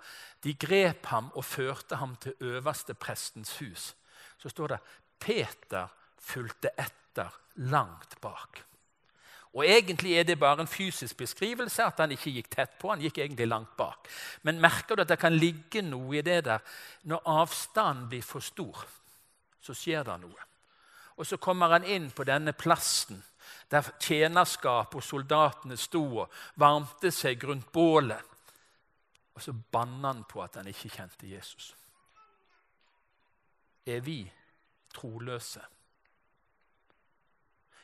de 0.46 0.54
grep 0.54 1.06
ham 1.12 1.32
og 1.36 1.46
førte 1.46 1.98
ham 2.00 2.16
til 2.22 2.38
øverste 2.40 2.94
prestens 2.94 3.58
hus. 3.60 3.92
Så 4.38 4.50
står 4.50 4.76
det 4.76 4.82
Peter 5.20 5.90
fulgte 6.22 6.72
etter 6.78 7.34
langt 7.68 8.16
bak. 8.22 8.64
Og 9.54 9.66
Egentlig 9.68 10.14
er 10.16 10.24
det 10.24 10.40
bare 10.40 10.62
en 10.62 10.68
fysisk 10.68 11.18
beskrivelse 11.18 11.84
at 11.84 12.00
han 12.00 12.12
ikke 12.12 12.32
gikk 12.32 12.50
tett 12.50 12.78
på. 12.80 12.90
han 12.90 13.02
gikk 13.02 13.18
egentlig 13.18 13.48
langt 13.48 13.76
bak. 13.78 14.08
Men 14.44 14.62
merker 14.62 14.96
du 14.96 15.02
at 15.02 15.10
det 15.10 15.20
kan 15.20 15.36
ligge 15.36 15.82
noe 15.82 16.18
i 16.18 16.22
det 16.22 16.46
der? 16.46 16.60
Når 17.04 17.22
avstanden 17.26 18.08
blir 18.10 18.24
for 18.24 18.40
stor, 18.40 18.86
så 19.62 19.74
skjer 19.74 20.04
det 20.04 20.20
noe. 20.22 20.48
Og 21.18 21.28
så 21.28 21.38
kommer 21.38 21.68
han 21.76 21.84
inn 21.84 22.10
på 22.12 22.24
denne 22.24 22.54
plassen 22.54 23.22
der 23.72 23.88
tjenerskap 24.00 24.96
og 24.96 25.04
soldatene 25.04 25.78
sto 25.80 26.04
og 26.24 26.32
varmte 26.60 27.12
seg 27.12 27.44
rundt 27.44 27.72
bålet. 27.72 28.24
Og 29.36 29.42
så 29.42 29.54
banner 29.54 30.14
han 30.14 30.24
på 30.28 30.42
at 30.44 30.56
han 30.60 30.68
ikke 30.68 30.92
kjente 30.96 31.28
Jesus. 31.28 31.76
Er 33.86 34.00
vi 34.00 34.24
troløse? 34.94 35.62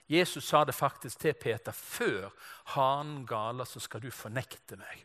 Jesus 0.08 0.48
sa 0.48 0.64
det 0.64 0.76
faktisk 0.76 1.20
til 1.20 1.34
Peter 1.34 1.72
før 1.72 2.30
hanen 2.74 3.26
galer, 3.28 3.68
så 3.68 3.80
skal 3.80 4.02
du 4.02 4.12
fornekte 4.12 4.80
meg. 4.80 5.04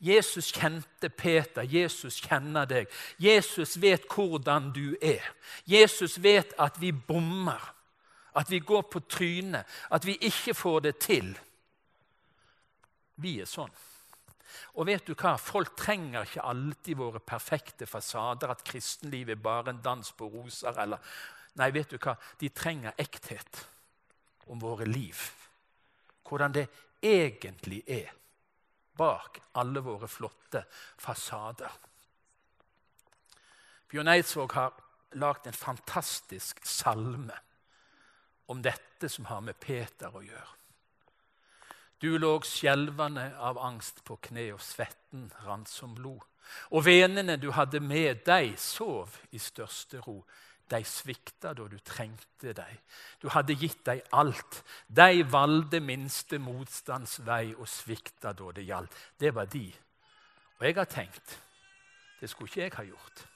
Jesus 0.00 0.48
kjente 0.56 1.10
Peter, 1.12 1.62
Jesus 1.62 2.16
kjenner 2.24 2.64
deg. 2.64 2.88
Jesus 3.20 3.76
vet 3.80 4.06
hvordan 4.08 4.70
du 4.72 4.96
er. 5.02 5.26
Jesus 5.68 6.16
vet 6.22 6.54
at 6.58 6.80
vi 6.80 6.92
bommer, 6.92 7.60
at 8.32 8.50
vi 8.50 8.62
går 8.64 8.86
på 8.88 9.02
trynet, 9.04 9.68
at 9.90 10.06
vi 10.06 10.16
ikke 10.16 10.54
får 10.54 10.80
det 10.80 10.96
til. 11.04 11.34
Vi 13.20 13.36
er 13.42 13.50
sånn. 13.50 13.72
Og 14.80 14.86
vet 14.88 15.04
du 15.04 15.12
hva? 15.12 15.34
Folk 15.36 15.74
trenger 15.76 16.24
ikke 16.24 16.46
alltid 16.48 16.96
våre 16.96 17.20
perfekte 17.20 17.86
fasader, 17.86 18.48
at 18.48 18.64
kristenlivet 18.64 19.36
er 19.36 19.42
bare 19.42 19.74
en 19.74 19.82
dans 19.84 20.12
på 20.16 20.30
roser. 20.32 20.72
Eller. 20.80 21.12
Nei, 21.60 21.68
vet 21.74 21.92
du 21.92 21.98
hva? 22.00 22.16
De 22.40 22.48
trenger 22.48 22.96
ekthet 22.96 23.66
om 24.50 24.60
våre 24.62 24.86
liv. 24.88 25.18
Hvordan 26.26 26.54
det 26.54 26.66
egentlig 27.02 27.82
er 27.86 28.10
bak 29.00 29.40
alle 29.56 29.80
våre 29.80 30.08
flotte 30.10 30.64
fasader. 31.00 31.72
Bjørn 33.90 34.12
Eidsvåg 34.12 34.52
har 34.54 34.76
lagd 35.18 35.46
en 35.48 35.56
fantastisk 35.56 36.60
salme 36.66 37.34
om 38.50 38.62
dette 38.62 39.08
som 39.08 39.26
har 39.30 39.40
med 39.42 39.58
Peter 39.62 40.14
å 40.14 40.22
gjøre. 40.22 40.56
Du 42.00 42.14
lå 42.18 42.32
skjelvende 42.46 43.26
av 43.36 43.58
angst 43.60 44.00
på 44.08 44.16
kne, 44.28 44.46
og 44.54 44.62
svetten 44.64 45.26
rant 45.44 45.68
som 45.68 45.92
blod. 45.94 46.22
Og 46.72 46.86
venene 46.86 47.36
du 47.36 47.50
hadde 47.52 47.82
med 47.84 48.22
deg, 48.26 48.54
sov 48.58 49.18
i 49.36 49.38
største 49.38 50.00
ro. 50.06 50.22
De 50.70 50.84
svikta 50.86 51.52
da 51.56 51.66
du 51.66 51.78
trengte 51.82 52.52
dem. 52.54 52.80
Du 53.22 53.28
hadde 53.34 53.56
gitt 53.58 53.82
dem 53.86 54.00
alt. 54.12 54.62
De 54.86 55.24
valgte 55.26 55.80
minste 55.82 56.38
motstands 56.38 57.18
vei 57.26 57.50
og 57.56 57.68
svikta 57.68 58.32
da 58.32 58.52
det 58.54 58.68
gjaldt. 58.68 58.98
Det 59.18 59.34
var 59.34 59.50
de. 59.50 59.66
Og 60.60 60.66
jeg 60.66 60.76
har 60.76 60.90
tenkt 60.90 61.38
det 62.20 62.28
skulle 62.28 62.50
ikke 62.50 62.60
jeg 62.60 62.72
ha 62.76 62.82
gjort. 62.84 63.26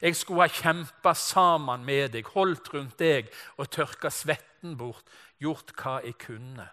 Jeg 0.00 0.16
skulle 0.16 0.44
ha 0.46 0.48
kjempa 0.48 1.14
sammen 1.18 1.84
med 1.84 2.12
deg, 2.14 2.28
holdt 2.30 2.70
rundt 2.74 2.98
deg 2.98 3.30
og 3.58 3.70
tørka 3.74 4.10
svetten 4.10 4.76
bort, 4.78 5.02
gjort 5.42 5.72
hva 5.74 5.96
jeg 6.04 6.14
kunne 6.22 6.68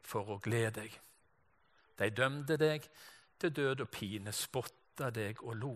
for 0.00 0.32
å 0.32 0.38
glede 0.42 0.80
deg. 0.80 0.96
De 2.00 2.08
dømte 2.16 2.56
deg 2.60 2.88
til 3.40 3.52
død 3.52 3.84
og 3.84 3.92
pine, 3.92 4.32
spotta 4.32 5.10
deg 5.12 5.42
og 5.44 5.56
lo. 5.60 5.74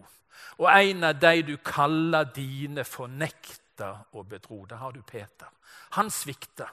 Og 0.61 0.69
en 0.71 1.05
av 1.05 1.19
de 1.21 1.43
du 1.45 1.57
kaller 1.65 2.29
dine, 2.35 2.85
fornekta 2.85 3.60
og 4.13 4.29
bedro. 4.29 4.65
det 4.65 4.79
har 4.79 4.93
du 4.93 5.03
Peter. 5.03 5.49
Han 5.91 6.11
svikta 6.11 6.69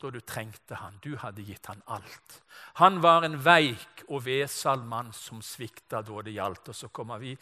da 0.00 0.10
du 0.10 0.20
trengte 0.20 0.74
han. 0.74 0.98
Du 1.02 1.16
hadde 1.16 1.42
gitt 1.42 1.66
han 1.66 1.82
alt. 1.86 2.42
Han 2.80 3.02
var 3.02 3.24
en 3.24 3.36
veik 3.44 4.04
og 4.08 4.24
vesal 4.24 4.82
mann 4.84 5.12
som 5.12 5.42
svikta 5.42 6.02
da 6.02 6.22
det 6.22 6.32
gjaldt. 6.32 6.68
Og 6.68 6.74
så 6.74 6.88
kommer 6.88 7.18
vi, 7.18 7.36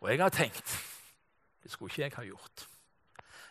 og 0.00 0.10
jeg 0.10 0.22
har 0.22 0.30
tenkt 0.30 0.76
det 1.66 1.72
skulle 1.72 1.90
ikke 1.90 2.02
jeg 2.02 2.12
ha 2.14 2.22
gjort. 2.22 2.68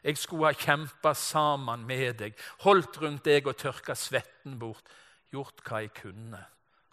Jeg 0.05 0.17
skulle 0.17 0.47
ha 0.47 0.55
kjempa 0.55 1.11
sammen 1.17 1.81
med 1.83 2.13
deg, 2.21 2.37
holdt 2.63 3.01
rundt 3.01 3.25
deg 3.27 3.49
og 3.49 3.57
tørka 3.59 3.91
svetten 3.97 4.55
bort, 4.61 4.87
gjort 5.33 5.59
hva 5.65 5.81
jeg 5.83 5.91
kunne 5.97 6.39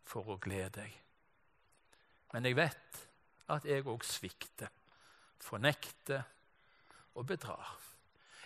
for 0.09 0.33
å 0.35 0.39
glede 0.43 0.81
deg. 0.81 0.97
Men 2.33 2.49
jeg 2.49 2.59
vet 2.59 2.99
at 3.55 3.69
jeg 3.69 3.87
òg 3.87 4.03
svikter, 4.03 4.73
fornekter 5.39 6.25
og 7.15 7.27
bedrar. 7.27 7.79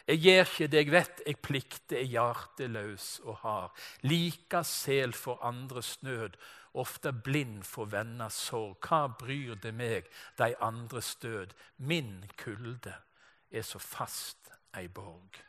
Jeg 0.07 0.21
gjør 0.23 0.45
ikke 0.45 0.67
det 0.71 0.81
jeg 0.85 0.93
vet, 0.93 1.23
jeg 1.27 1.39
plikter, 1.43 1.97
er 1.99 2.11
hjerteløs 2.13 3.07
og 3.25 3.41
har. 3.43 3.73
Lika 4.07 4.63
sel 4.63 5.15
for 5.19 5.43
andres 5.43 5.97
nød, 6.07 6.37
ofte 6.79 7.11
blind 7.13 7.65
for 7.67 7.91
venners 7.91 8.39
sorg. 8.47 8.79
Hva 8.87 9.09
bryr 9.19 9.59
det 9.59 9.75
meg, 9.75 10.07
de 10.39 10.53
andres 10.63 11.17
død? 11.19 11.57
Min 11.79 12.23
kulde 12.39 12.95
er 13.51 13.67
så 13.67 13.83
fast 13.83 14.53
ei 14.79 14.87
borg. 14.87 15.43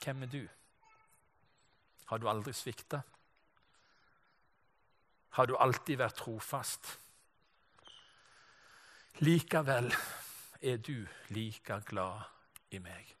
Hvem 0.00 0.22
er 0.22 0.32
du? 0.32 0.42
Har 2.08 2.18
du 2.18 2.28
aldri 2.28 2.56
svikta? 2.56 3.02
Har 5.36 5.46
du 5.46 5.58
alltid 5.60 6.00
vært 6.00 6.22
trofast? 6.24 6.94
Likevel 9.20 9.92
er 10.62 10.78
du 10.80 11.04
like 11.28 11.82
glad 11.90 12.33
i 12.74 12.82
meg. 12.82 13.14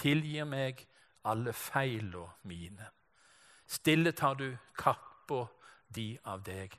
Tilgir 0.00 0.46
meg 0.48 0.84
alle 1.28 1.52
feila 1.52 2.26
mine. 2.48 2.86
Stille 3.66 4.12
tar 4.12 4.34
du 4.34 4.48
kappa 4.78 5.44
di 5.88 6.12
av 6.24 6.42
deg 6.46 6.74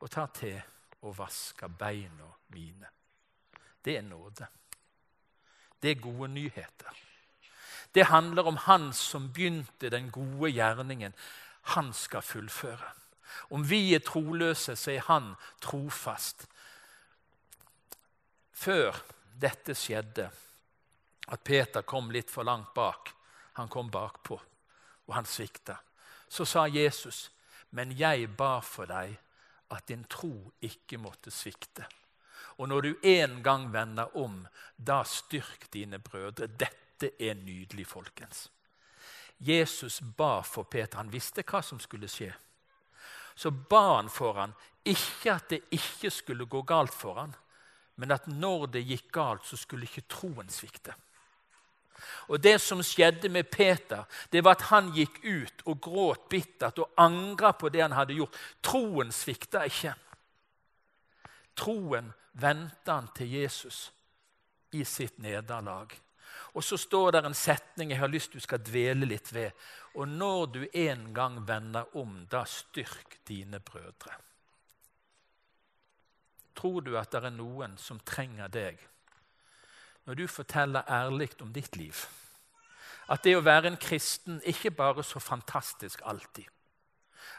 og 0.00 0.10
tar 0.10 0.30
til 0.36 0.60
å 1.04 1.12
vaske 1.16 1.68
beina 1.68 2.28
mine. 2.54 2.90
Det 3.84 3.98
er 3.98 4.06
nåde. 4.06 4.46
Det 5.82 5.90
er 5.90 6.00
gode 6.00 6.30
nyheter. 6.32 7.00
Det 7.94 8.06
handler 8.08 8.46
om 8.48 8.56
Han 8.56 8.92
som 8.92 9.32
begynte 9.32 9.90
den 9.90 10.10
gode 10.10 10.50
gjerningen. 10.50 11.12
Han 11.62 11.92
skal 11.92 12.22
fullføre. 12.22 12.92
Om 13.50 13.70
vi 13.70 13.94
er 13.94 13.98
troløse, 13.98 14.76
så 14.76 14.90
er 14.90 15.06
Han 15.08 15.34
trofast 15.60 16.48
før 18.54 18.96
dette 19.40 19.74
skjedde, 19.76 20.30
at 21.26 21.44
Peter 21.44 21.82
kom 21.82 22.10
litt 22.10 22.30
for 22.30 22.44
langt 22.44 22.74
bak. 22.74 23.12
Han 23.54 23.68
kom 23.68 23.90
bakpå, 23.90 24.40
og 25.06 25.14
han 25.14 25.24
svikta. 25.24 25.76
Så 26.28 26.44
sa 26.44 26.66
Jesus, 26.66 27.30
'Men 27.70 27.98
jeg 27.98 28.36
ba 28.36 28.60
for 28.60 28.86
deg 28.86 29.18
at 29.70 29.86
din 29.86 30.04
tro 30.04 30.52
ikke 30.60 30.98
måtte 30.98 31.30
svikte.' 31.30 31.86
Og 32.58 32.68
når 32.68 32.80
du 32.80 32.94
en 33.02 33.42
gang 33.42 33.72
vender 33.72 34.16
om, 34.16 34.46
da 34.76 35.02
styrk 35.02 35.72
dine 35.72 35.98
brødre. 35.98 36.46
Dette 36.46 37.10
er 37.18 37.34
nydelig, 37.34 37.86
folkens. 37.86 38.50
Jesus 39.38 40.00
ba 40.16 40.40
for 40.40 40.62
Peter. 40.62 40.96
Han 40.96 41.12
visste 41.12 41.42
hva 41.42 41.62
som 41.62 41.80
skulle 41.80 42.08
skje. 42.08 42.32
Så 43.34 43.50
ba 43.50 43.96
han 43.96 44.08
for 44.08 44.38
han, 44.38 44.54
ikke 44.84 45.32
at 45.32 45.48
det 45.50 45.64
ikke 45.74 46.10
skulle 46.10 46.46
gå 46.46 46.62
galt 46.62 46.94
for 46.94 47.18
han, 47.18 47.34
men 47.96 48.10
at 48.14 48.28
når 48.30 48.66
det 48.66 48.84
gikk 48.86 49.10
galt, 49.12 49.46
så 49.46 49.56
skulle 49.56 49.88
ikke 49.88 50.06
troen 50.08 50.48
svikte. 50.50 50.94
Og 52.28 52.40
Det 52.40 52.58
som 52.60 52.82
skjedde 52.82 53.28
med 53.28 53.50
Peter, 53.50 54.04
det 54.30 54.44
var 54.44 54.56
at 54.58 54.68
han 54.70 54.92
gikk 54.94 55.20
ut 55.24 55.64
og 55.64 55.80
gråt 55.80 56.28
bittert 56.28 56.78
og 56.78 56.92
angra 56.96 57.52
på 57.52 57.68
det 57.68 57.82
han 57.82 57.96
hadde 57.96 58.16
gjort. 58.18 58.36
Troen 58.62 59.12
svikta 59.12 59.64
ikke. 59.68 59.94
Troen 61.54 62.12
venta 62.32 62.98
han 62.98 63.08
til 63.14 63.30
Jesus 63.30 63.90
i 64.74 64.84
sitt 64.84 65.18
nederlag. 65.22 65.94
Og 66.54 66.64
så 66.64 66.76
står 66.78 67.12
det 67.12 67.24
en 67.24 67.34
setning 67.34 67.90
jeg 67.90 68.00
har 68.02 68.10
lyst 68.10 68.32
til 68.32 68.42
du 68.42 68.46
skal 68.46 68.62
dvele 68.62 69.06
litt 69.06 69.32
ved. 69.34 69.54
Og 69.94 70.08
når 70.08 70.46
du 70.46 70.60
en 70.72 71.08
gang 71.14 71.38
vender 71.46 71.96
om, 71.98 72.24
da 72.30 72.44
styrk 72.46 73.20
dine 73.26 73.60
brødre. 73.60 74.16
Tror 76.54 76.82
du 76.82 76.94
at 76.98 77.10
det 77.10 77.22
er 77.24 77.34
noen 77.34 77.78
som 77.78 77.98
trenger 78.06 78.50
deg 78.50 78.82
når 80.06 80.14
du 80.14 80.26
forteller 80.26 80.90
ærlig 80.90 81.30
om 81.40 81.52
ditt 81.52 81.76
liv? 81.76 82.06
At 83.08 83.24
det 83.24 83.36
å 83.36 83.44
være 83.44 83.72
en 83.72 83.80
kristen 83.80 84.40
ikke 84.48 84.70
bare 84.70 85.02
er 85.02 85.08
så 85.08 85.20
fantastisk 85.20 86.02
alltid. 86.04 86.48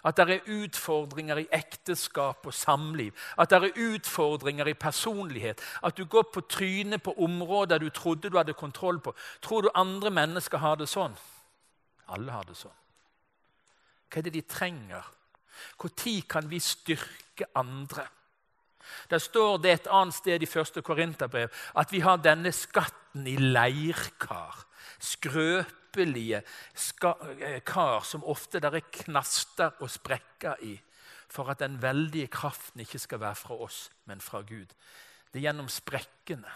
At 0.05 0.17
det 0.17 0.29
er 0.29 0.49
utfordringer 0.53 1.39
i 1.41 1.47
ekteskap 1.53 2.45
og 2.45 2.53
samliv. 2.53 3.13
At 3.37 3.49
det 3.49 3.57
er 3.57 3.79
utfordringer 3.87 4.69
i 4.69 4.77
personlighet. 4.77 5.61
At 5.83 5.97
du 5.97 6.05
går 6.05 6.27
på 6.33 6.41
trynet 6.41 7.01
på 7.03 7.15
områder 7.17 7.81
du 7.81 7.89
trodde 7.89 8.29
du 8.29 8.37
hadde 8.37 8.53
kontroll 8.53 8.99
på. 8.99 9.15
Tror 9.41 9.61
du 9.61 9.69
andre 9.73 10.11
mennesker 10.11 10.61
har 10.61 10.77
det 10.77 10.89
sånn? 10.89 11.15
Alle 12.07 12.31
har 12.31 12.45
det 12.45 12.57
sånn. 12.57 12.77
Hva 14.09 14.21
er 14.21 14.27
det 14.27 14.35
de 14.37 14.45
trenger? 14.45 15.05
Når 15.81 16.21
kan 16.29 16.49
vi 16.49 16.59
styrke 16.59 17.49
andre? 17.55 18.05
Der 19.09 19.19
står 19.19 19.57
det 19.63 19.71
et 19.71 19.87
annet 19.91 20.17
sted 20.17 20.43
i 20.43 20.49
1. 20.49 20.83
Korinterbrev 20.83 21.49
at 21.75 21.91
vi 21.91 22.01
har 22.05 22.17
denne 22.17 22.51
skatten 22.51 23.27
i 23.27 23.35
leirkar. 23.37 24.65
Skrøpelige 24.99 26.41
eh, 26.41 27.61
kar 27.65 28.03
som 28.03 28.23
ofte 28.23 28.59
der 28.63 28.79
er 28.79 28.91
knaster 28.91 29.75
og 29.79 29.91
sprekker 29.91 30.61
i, 30.63 30.75
for 31.29 31.49
at 31.51 31.59
den 31.59 31.81
veldige 31.81 32.27
kraften 32.27 32.85
ikke 32.85 32.99
skal 32.99 33.19
være 33.19 33.35
fra 33.35 33.57
oss, 33.65 33.89
men 34.05 34.21
fra 34.21 34.41
Gud. 34.41 34.71
Det 35.31 35.41
er 35.41 35.49
gjennom 35.49 35.67
sprekkene 35.71 36.53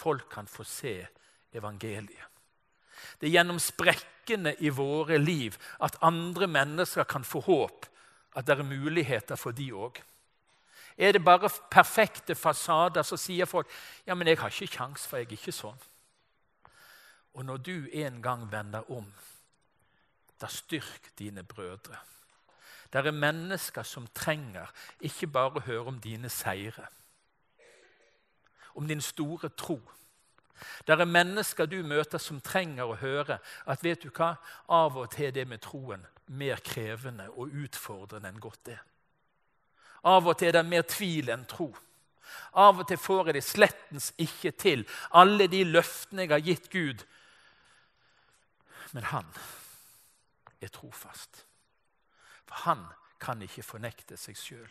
folk 0.00 0.28
kan 0.32 0.46
få 0.46 0.64
se 0.64 0.94
evangeliet. 1.52 2.28
Det 3.18 3.28
er 3.28 3.36
gjennom 3.38 3.60
sprekkene 3.60 4.54
i 4.60 4.72
våre 4.72 5.18
liv 5.20 5.56
at 5.84 5.98
andre 6.04 6.48
mennesker 6.50 7.08
kan 7.08 7.24
få 7.24 7.42
håp, 7.44 7.86
at 8.36 8.46
det 8.46 8.58
er 8.58 8.68
muligheter 8.68 9.40
for 9.40 9.56
de 9.56 9.70
òg. 9.72 10.00
Er 11.00 11.12
det 11.12 11.24
bare 11.24 11.48
perfekte 11.70 12.34
fasader, 12.34 13.02
så 13.02 13.16
sier 13.16 13.48
folk 13.48 13.68
ja, 14.06 14.14
men 14.14 14.28
jeg 14.28 14.38
har 14.38 14.52
ikke 14.52 14.76
kjangs, 14.76 15.06
for 15.08 15.16
jeg 15.16 15.30
er 15.30 15.38
ikke 15.38 15.54
sånn. 15.56 15.78
Og 17.40 17.46
når 17.46 17.62
du 17.64 17.76
en 18.02 18.18
gang 18.22 18.42
vender 18.52 18.90
om, 18.92 19.06
da 20.40 20.48
styrk 20.52 21.08
dine 21.18 21.42
brødre. 21.42 21.96
Det 22.92 23.00
er 23.00 23.16
mennesker 23.16 23.86
som 23.86 24.08
trenger 24.14 24.68
ikke 25.00 25.30
bare 25.30 25.60
å 25.60 25.64
høre 25.64 25.92
om 25.94 26.00
dine 26.04 26.28
seire, 26.28 26.84
om 28.74 28.88
din 28.88 29.00
store 29.00 29.48
tro. 29.56 29.78
Det 30.84 30.92
er 30.92 31.08
mennesker 31.08 31.66
du 31.66 31.78
møter 31.86 32.20
som 32.20 32.40
trenger 32.44 32.84
å 32.84 33.00
høre 33.00 33.38
at 33.64 33.84
vet 33.84 34.04
du 34.04 34.10
hva, 34.10 34.34
av 34.68 35.00
og 35.00 35.08
til 35.16 35.32
det 35.32 35.46
med 35.48 35.64
troen 35.64 36.04
mer 36.28 36.60
krevende 36.60 37.30
og 37.30 37.56
utfordrende 37.64 38.28
enn 38.28 38.42
godt 38.42 38.74
er. 38.76 38.82
Av 40.04 40.26
og 40.26 40.38
til 40.38 40.48
er 40.48 40.58
det 40.58 40.66
mer 40.68 40.86
tvil 40.88 41.30
enn 41.32 41.46
tro. 41.48 41.68
Av 42.60 42.80
og 42.80 42.88
til 42.88 42.98
får 42.98 43.30
jeg 43.30 43.36
det 43.36 43.44
slettens 43.46 44.10
ikke 44.18 44.52
til, 44.58 44.84
alle 45.14 45.46
de 45.50 45.62
løftene 45.68 46.24
jeg 46.24 46.32
har 46.32 46.44
gitt 46.46 46.70
Gud. 46.72 47.04
Men 48.92 49.06
han 49.12 49.28
er 50.60 50.72
trofast. 50.72 51.44
For 52.48 52.66
han 52.66 52.84
kan 53.20 53.42
ikke 53.42 53.62
fornekte 53.62 54.16
seg 54.18 54.38
sjøl. 54.38 54.68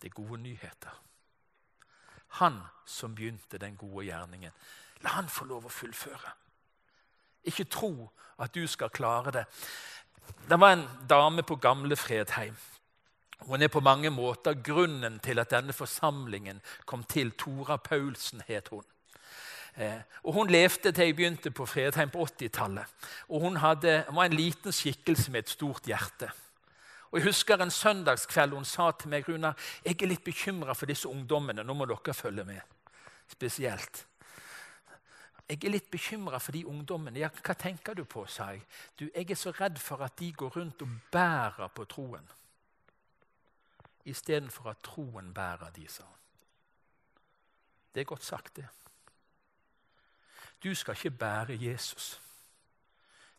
Det 0.00 0.10
er 0.10 0.18
gode 0.18 0.40
nyheter. 0.42 0.92
Han 2.40 2.58
som 2.84 3.14
begynte 3.14 3.60
den 3.62 3.76
gode 3.78 4.08
gjerningen. 4.08 4.52
La 5.06 5.16
han 5.16 5.30
få 5.30 5.46
lov 5.48 5.68
å 5.68 5.72
fullføre. 5.72 6.34
Ikke 7.46 7.68
tro 7.70 8.10
at 8.42 8.54
du 8.54 8.66
skal 8.68 8.92
klare 8.92 9.32
det. 9.32 9.44
Det 10.48 10.58
var 10.60 10.74
en 10.74 10.86
dame 11.08 11.44
på 11.46 11.56
gamle 11.60 11.96
Fredheim 11.96 12.56
hun 13.46 13.62
er 13.62 13.68
på 13.68 13.80
mange 13.80 14.10
måter 14.10 14.56
grunnen 14.62 15.18
til 15.20 15.38
at 15.38 15.50
denne 15.50 15.72
forsamlingen 15.72 16.60
kom 16.86 17.04
til. 17.04 17.32
Tora 17.38 17.76
Paulsen 17.76 18.42
het 18.48 18.68
hun. 18.68 18.84
Eh, 19.76 20.00
og 20.22 20.32
Hun 20.32 20.50
levde 20.50 20.92
til 20.92 21.04
jeg 21.04 21.16
begynte 21.16 21.50
på 21.50 21.66
Fredheim 21.66 22.10
på 22.10 22.24
80-tallet. 22.24 22.84
Og 23.28 23.40
hun, 23.40 23.56
hadde, 23.56 24.04
var 24.10 24.24
en 24.24 24.32
liten 24.32 24.72
skikkelse 24.72 25.30
med 25.30 25.38
et 25.38 25.50
stort 25.50 25.84
hjerte. 25.84 26.30
Og 27.10 27.18
Jeg 27.18 27.26
husker 27.26 27.62
en 27.62 27.70
søndagskveld 27.70 28.52
hun 28.52 28.64
sa 28.64 28.90
til 28.90 29.08
meg 29.08 29.28
Runa, 29.28 29.52
jeg 29.84 30.02
er 30.02 30.06
litt 30.06 30.24
bekymra 30.24 30.74
for 30.74 30.86
disse 30.86 31.08
ungdommene. 31.08 31.62
Nå 31.62 31.74
må 31.74 31.84
dere 31.86 32.14
følge 32.14 32.44
med. 32.44 32.60
Spesielt. 33.28 34.06
Jeg 35.48 35.64
er 35.64 35.70
litt 35.70 35.90
bekymra 35.90 36.38
for 36.38 36.52
de 36.52 36.66
ungdommene. 36.66 37.18
Ja, 37.18 37.28
hva 37.28 37.54
tenker 37.54 37.94
du 37.94 38.04
på, 38.04 38.24
sa 38.26 38.50
jeg. 38.50 38.62
Du, 38.98 39.10
Jeg 39.14 39.30
er 39.30 39.34
så 39.34 39.50
redd 39.50 39.78
for 39.78 40.02
at 40.02 40.18
de 40.18 40.32
går 40.32 40.56
rundt 40.56 40.82
og 40.82 40.88
bærer 41.12 41.68
på 41.68 41.84
troen 41.84 42.24
istedenfor 44.04 44.70
at 44.70 44.82
troen 44.82 45.34
bærer 45.34 45.70
de, 45.70 45.88
sa 45.88 46.02
han. 46.02 46.20
Det 47.94 48.00
er 48.00 48.04
godt 48.04 48.24
sagt, 48.24 48.56
det. 48.56 48.66
Du 50.64 50.74
skal 50.74 50.94
ikke 50.94 51.10
bære 51.10 51.58
Jesus. 51.60 52.20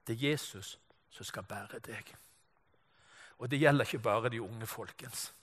Det 0.07 0.13
er 0.13 0.29
Jesus 0.29 0.79
som 1.09 1.25
skal 1.25 1.43
bære 1.43 1.79
deg. 1.79 2.15
Og 3.37 3.51
det 3.51 3.59
gjelder 3.59 3.85
ikke 3.85 3.99
bare 3.99 4.29
de 4.29 4.41
unge, 4.41 4.67
folkens. 4.67 5.33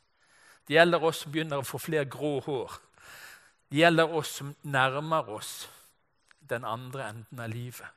Det 0.68 0.74
gjelder 0.74 1.02
oss 1.02 1.16
som 1.16 1.32
begynner 1.32 1.61
å 1.61 1.66
få 1.66 1.78
flere 1.78 2.04
grå 2.04 2.40
hår. 2.40 2.76
Det 3.70 3.80
gjelder 3.82 4.14
oss 4.14 4.37
som 4.38 4.54
nærmer 4.62 5.28
oss 5.28 5.70
den 6.48 6.64
andre 6.64 7.08
enden 7.08 7.40
av 7.40 7.50
livet. 7.50 7.88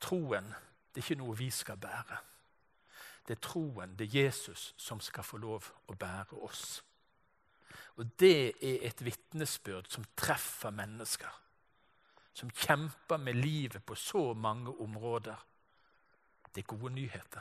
Troen 0.00 0.54
det 0.94 1.02
er 1.02 1.06
ikke 1.08 1.18
noe 1.18 1.36
vi 1.36 1.50
skal 1.50 1.76
bære. 1.76 2.20
Det 3.26 3.36
er 3.36 3.40
troen, 3.40 3.94
det 3.96 4.08
er 4.08 4.24
Jesus, 4.24 4.74
som 4.76 5.00
skal 5.00 5.24
få 5.24 5.40
lov 5.40 5.70
å 5.88 5.96
bære 5.96 6.40
oss. 6.44 6.82
Og 7.96 8.10
det 8.20 8.36
er 8.60 8.84
et 8.88 9.04
vitnesbyrd 9.04 9.88
som 9.88 10.04
treffer 10.16 10.74
mennesker. 10.74 11.40
Som 12.34 12.50
kjemper 12.50 13.16
med 13.16 13.38
livet 13.38 13.84
på 13.86 13.94
så 13.94 14.32
mange 14.34 14.74
områder. 14.82 15.36
Det 16.54 16.64
er 16.64 16.76
gode 16.76 16.92
nyheter. 16.94 17.40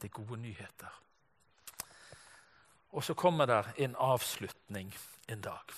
Det 0.00 0.08
er 0.08 0.16
gode 0.16 0.40
nyheter. 0.40 1.00
Og 2.92 3.04
så 3.04 3.14
kommer 3.14 3.46
det 3.46 3.64
en 3.76 3.96
avslutning 3.96 4.94
en 5.28 5.40
dag. 5.40 5.76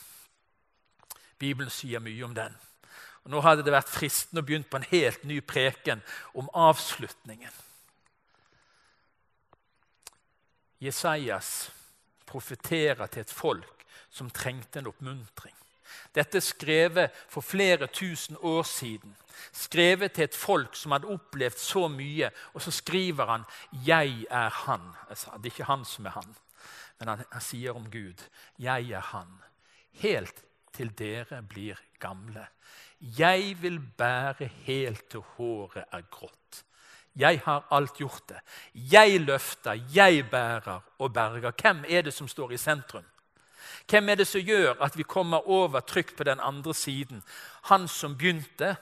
Bibelen 1.39 1.71
sier 1.71 2.01
mye 2.01 2.25
om 2.25 2.35
den. 2.35 2.57
Og 3.25 3.31
Nå 3.31 3.41
hadde 3.41 3.65
det 3.65 3.75
vært 3.75 3.91
fristende 3.91 4.43
å 4.43 4.47
begynne 4.47 4.69
på 4.69 4.79
en 4.81 4.91
helt 4.91 5.25
ny 5.25 5.41
preken 5.41 6.03
om 6.35 6.51
avslutningen. 6.55 7.53
Jesajas 10.85 11.71
profeterer 12.27 13.07
til 13.07 13.25
et 13.25 13.33
folk 13.33 13.85
som 14.11 14.31
trengte 14.31 14.79
en 14.79 14.91
oppmuntring. 14.91 15.55
Dette 16.15 16.39
er 16.39 16.45
skrevet 16.45 17.15
for 17.31 17.45
flere 17.45 17.87
tusen 17.87 18.37
år 18.41 18.63
siden. 18.67 19.15
Skrevet 19.53 20.15
til 20.15 20.29
et 20.29 20.37
folk 20.37 20.77
som 20.79 20.95
hadde 20.95 21.11
opplevd 21.11 21.59
så 21.59 21.89
mye. 21.91 22.31
Og 22.55 22.63
så 22.63 22.71
skriver 22.71 23.27
han 23.27 23.45
'Jeg 23.87 24.27
er 24.31 24.51
Han'. 24.51 24.95
Det 25.09 25.27
er 25.27 25.45
ikke 25.45 25.65
han 25.65 25.85
som 25.85 26.07
er 26.07 26.11
han, 26.11 26.37
men 26.99 27.09
han, 27.09 27.25
han 27.33 27.41
sier 27.41 27.73
om 27.73 27.91
Gud 27.91 28.23
'Jeg 28.59 28.91
er 28.91 29.01
Han'. 29.01 29.43
Helt 29.93 30.45
til 30.73 30.99
dere 30.99 31.43
blir 31.43 31.79
gamle. 31.99 32.47
Jeg 33.01 33.63
vil 33.63 33.81
bære 33.81 34.47
helt 34.47 35.11
til 35.11 35.21
håret 35.21 35.85
er 35.93 36.03
grått. 36.11 36.65
Jeg 37.17 37.41
har 37.45 37.67
alt 37.71 37.95
gjort 37.99 38.29
det. 38.29 38.41
Jeg 38.75 39.21
løfter, 39.21 39.79
jeg 39.95 40.31
bærer 40.31 40.81
og 40.99 41.13
berger. 41.13 41.53
Hvem 41.63 41.85
er 41.89 42.03
det 42.03 42.15
som 42.15 42.29
står 42.29 42.53
i 42.53 42.57
sentrum? 42.57 43.05
Hvem 43.91 44.09
er 44.09 44.15
det 44.15 44.27
som 44.27 44.41
gjør 44.41 44.83
at 44.83 44.97
vi 44.99 45.03
kommer 45.03 45.49
over 45.49 45.81
trygt 45.81 46.17
på 46.17 46.25
den 46.25 46.41
andre 46.41 46.75
siden? 46.75 47.23
Han 47.71 47.89
som 47.89 48.17
begynte, 48.19 48.77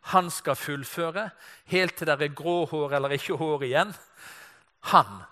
han 0.00 0.30
skal 0.30 0.56
fullføre, 0.56 1.30
helt 1.64 1.96
til 1.96 2.06
det 2.06 2.22
er 2.22 2.34
grå 2.34 2.66
hår 2.66 2.92
eller 2.96 3.16
ikke 3.16 3.36
hår 3.36 3.62
igjen. 3.62 3.94
Han 4.80 5.22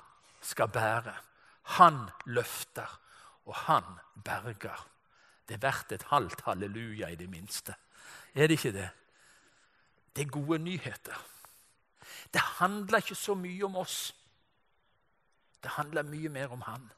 skal 0.42 0.68
bære. 0.68 1.14
Han 1.78 1.98
løfter, 2.26 3.00
og 3.46 3.54
han 3.54 3.84
berger. 4.24 4.86
Det 5.48 5.54
er 5.54 5.62
verdt 5.62 5.92
et 5.92 6.06
halvt 6.10 6.42
halleluja 6.44 7.08
i 7.08 7.16
det 7.16 7.28
minste. 7.30 7.74
Er 8.34 8.46
det 8.46 8.58
ikke 8.58 8.72
det? 8.72 8.88
Det 10.16 10.26
er 10.26 10.30
gode 10.30 10.58
nyheter. 10.58 11.16
Det 12.34 12.42
handler 12.58 12.98
ikke 12.98 13.14
så 13.14 13.36
mye 13.38 13.64
om 13.64 13.76
oss. 13.78 14.10
Det 15.62 15.70
handler 15.78 16.02
mye 16.02 16.28
mer 16.28 16.52
om 16.52 16.62
Han. 16.66 16.90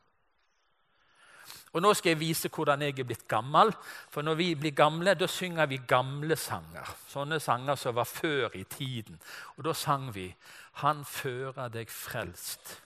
Og 1.76 1.82
Nå 1.82 1.92
skal 1.94 2.14
jeg 2.14 2.20
vise 2.20 2.48
hvordan 2.48 2.82
jeg 2.82 2.94
er 2.98 3.04
blitt 3.04 3.26
gammel. 3.28 3.68
For 4.08 4.24
når 4.24 4.34
vi 4.34 4.54
blir 4.56 4.72
gamle, 4.72 5.12
da 5.14 5.26
synger 5.28 5.68
vi 5.68 5.76
gamle 5.88 6.36
sanger. 6.40 6.88
Sånne 7.12 7.36
sanger 7.40 7.76
som 7.76 7.98
var 7.98 8.08
før 8.08 8.56
i 8.56 8.64
tiden. 8.64 9.20
Og 9.56 9.64
da 9.64 9.72
sang 9.72 10.14
vi 10.14 10.34
'Han 10.72 11.04
fører 11.04 11.68
deg 11.68 11.90
frelst 11.90 12.82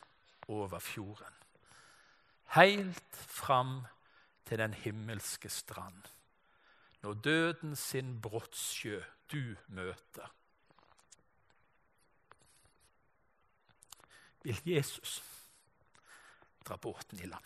over 0.48 0.78
fjorden'. 0.78 1.38
Heilt 2.54 3.14
fram 3.14 3.86
til 4.44 4.58
den 4.58 4.74
himmelske 4.74 5.48
strand. 5.48 6.02
Når 7.02 7.14
døden 7.14 7.76
sin 7.76 8.20
brottsjø 8.20 9.02
du 9.32 9.56
møter. 9.68 10.30
Vil 14.42 14.60
Jesus 14.64 15.22
dra 16.66 16.76
båten 16.76 17.20
i 17.20 17.26
land? 17.26 17.44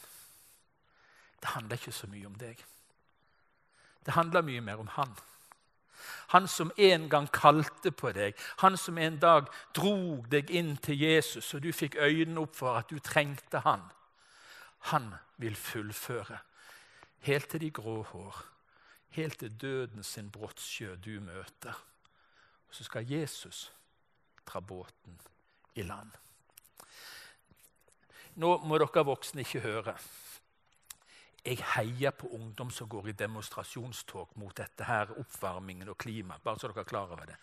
Det 1.40 1.52
handler 1.52 1.76
ikke 1.76 1.92
så 1.92 2.06
mye 2.06 2.26
om 2.26 2.36
deg. 2.40 2.60
Det 4.06 4.14
handler 4.14 4.42
mye 4.42 4.60
mer 4.60 4.80
om 4.80 4.88
han. 4.96 5.12
Han 6.34 6.48
som 6.48 6.72
en 6.76 7.08
gang 7.08 7.28
kalte 7.32 7.90
på 7.92 8.12
deg, 8.12 8.34
han 8.60 8.76
som 8.76 8.98
en 8.98 9.18
dag 9.20 9.46
drog 9.76 10.26
deg 10.32 10.50
inn 10.50 10.76
til 10.76 11.00
Jesus, 11.00 11.54
og 11.54 11.62
du 11.62 11.70
fikk 11.72 11.96
øynene 11.96 12.40
opp 12.40 12.56
for 12.56 12.76
at 12.78 12.90
du 12.90 12.98
trengte 12.98 13.62
han. 13.64 13.84
Han 14.92 15.14
vil 15.40 15.56
fullføre 15.56 16.38
helt 17.24 17.48
til 17.48 17.60
de 17.60 17.70
grå 17.70 18.02
hår, 18.02 18.42
helt 19.16 19.38
til 19.38 19.60
døden 19.60 20.02
sin 20.02 20.30
brottsjø 20.30 20.96
du 20.96 21.20
møter. 21.20 21.76
Og 22.68 22.74
så 22.74 22.84
skal 22.84 23.10
Jesus 23.10 23.72
dra 24.46 24.60
båten 24.60 25.20
i 25.74 25.82
land. 25.82 26.10
Nå 28.34 28.56
må 28.66 28.78
dere 28.78 29.04
voksne 29.06 29.44
ikke 29.44 29.62
høre. 29.62 29.94
Jeg 31.44 31.60
heier 31.74 32.10
på 32.16 32.30
ungdom 32.32 32.70
som 32.72 32.88
går 32.88 33.10
i 33.10 33.12
demonstrasjonstog 33.12 34.30
mot 34.40 34.56
dette 34.56 34.84
her, 34.88 35.10
oppvarmingen 35.20 35.88
og 35.92 35.98
klima. 35.98 36.38
bare 36.44 36.58
så 36.58 36.68
dere 36.68 36.80
er 36.80 36.88
klar 36.88 37.12
over 37.12 37.26
det. 37.26 37.36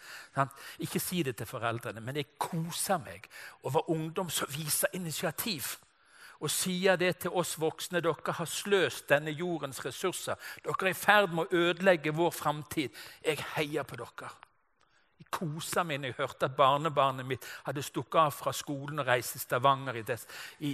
Ikke 0.80 1.00
si 1.00 1.24
det 1.24 1.36
til 1.38 1.46
foreldrene, 1.46 2.02
men 2.02 2.16
jeg 2.16 2.38
koser 2.40 2.98
meg 2.98 3.30
over 3.64 3.90
ungdom 3.90 4.30
som 4.30 4.48
viser 4.50 4.88
initiativ. 4.94 5.78
Og 6.40 6.50
sier 6.50 6.96
det 6.96 7.18
til 7.18 7.30
oss 7.30 7.60
voksne. 7.60 8.02
Dere 8.02 8.34
har 8.34 8.46
sløst 8.46 9.10
denne 9.10 9.32
jordens 9.32 9.86
ressurser. 9.86 10.36
Dere 10.64 10.90
er 10.90 10.90
i 10.90 10.94
ferd 10.94 11.30
med 11.30 11.46
å 11.46 11.58
ødelegge 11.58 12.12
vår 12.12 12.32
framtid. 12.32 12.90
Jeg 13.24 13.46
heier 13.56 13.84
på 13.84 13.96
dere. 13.96 14.32
Jeg 15.22 15.28
kosa 15.30 15.84
meg 15.86 16.00
når 16.02 16.10
jeg 16.10 16.18
hørte 16.18 16.48
at 16.50 16.58
barnebarnet 16.58 17.28
mitt 17.30 17.46
hadde 17.68 17.84
stukket 17.86 18.18
av 18.24 18.32
fra 18.34 18.54
skolen 18.58 19.04
og 19.04 19.06
reist 19.06 19.36
til 19.36 19.44
Stavanger. 19.44 20.00
i, 20.00 20.02
des, 20.08 20.26
i 20.66 20.72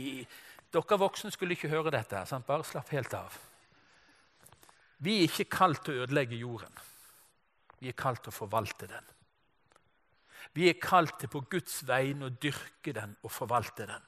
dere 0.72 1.00
voksne 1.02 1.34
skulle 1.36 1.58
ikke 1.58 1.72
høre 1.72 1.92
dette. 1.92 2.22
Sant? 2.30 2.48
Bare 2.48 2.64
slapp 2.64 2.94
helt 2.96 3.14
av. 3.18 3.36
Vi 5.04 5.18
er 5.20 5.28
ikke 5.28 5.50
kalt 5.52 5.84
til 5.84 5.98
å 5.98 6.06
ødelegge 6.06 6.40
jorden. 6.40 6.80
Vi 7.82 7.92
er 7.92 7.98
kalt 8.00 8.24
til 8.24 8.32
å 8.32 8.38
forvalte 8.38 8.88
den. 8.88 9.12
Vi 10.56 10.70
er 10.72 10.80
kalt 10.80 11.20
til 11.20 11.30
på 11.30 11.44
Guds 11.52 11.82
vegne 11.86 12.30
å 12.30 12.34
dyrke 12.34 12.96
den 12.96 13.18
og 13.22 13.34
forvalte 13.34 13.86
den. 13.86 14.08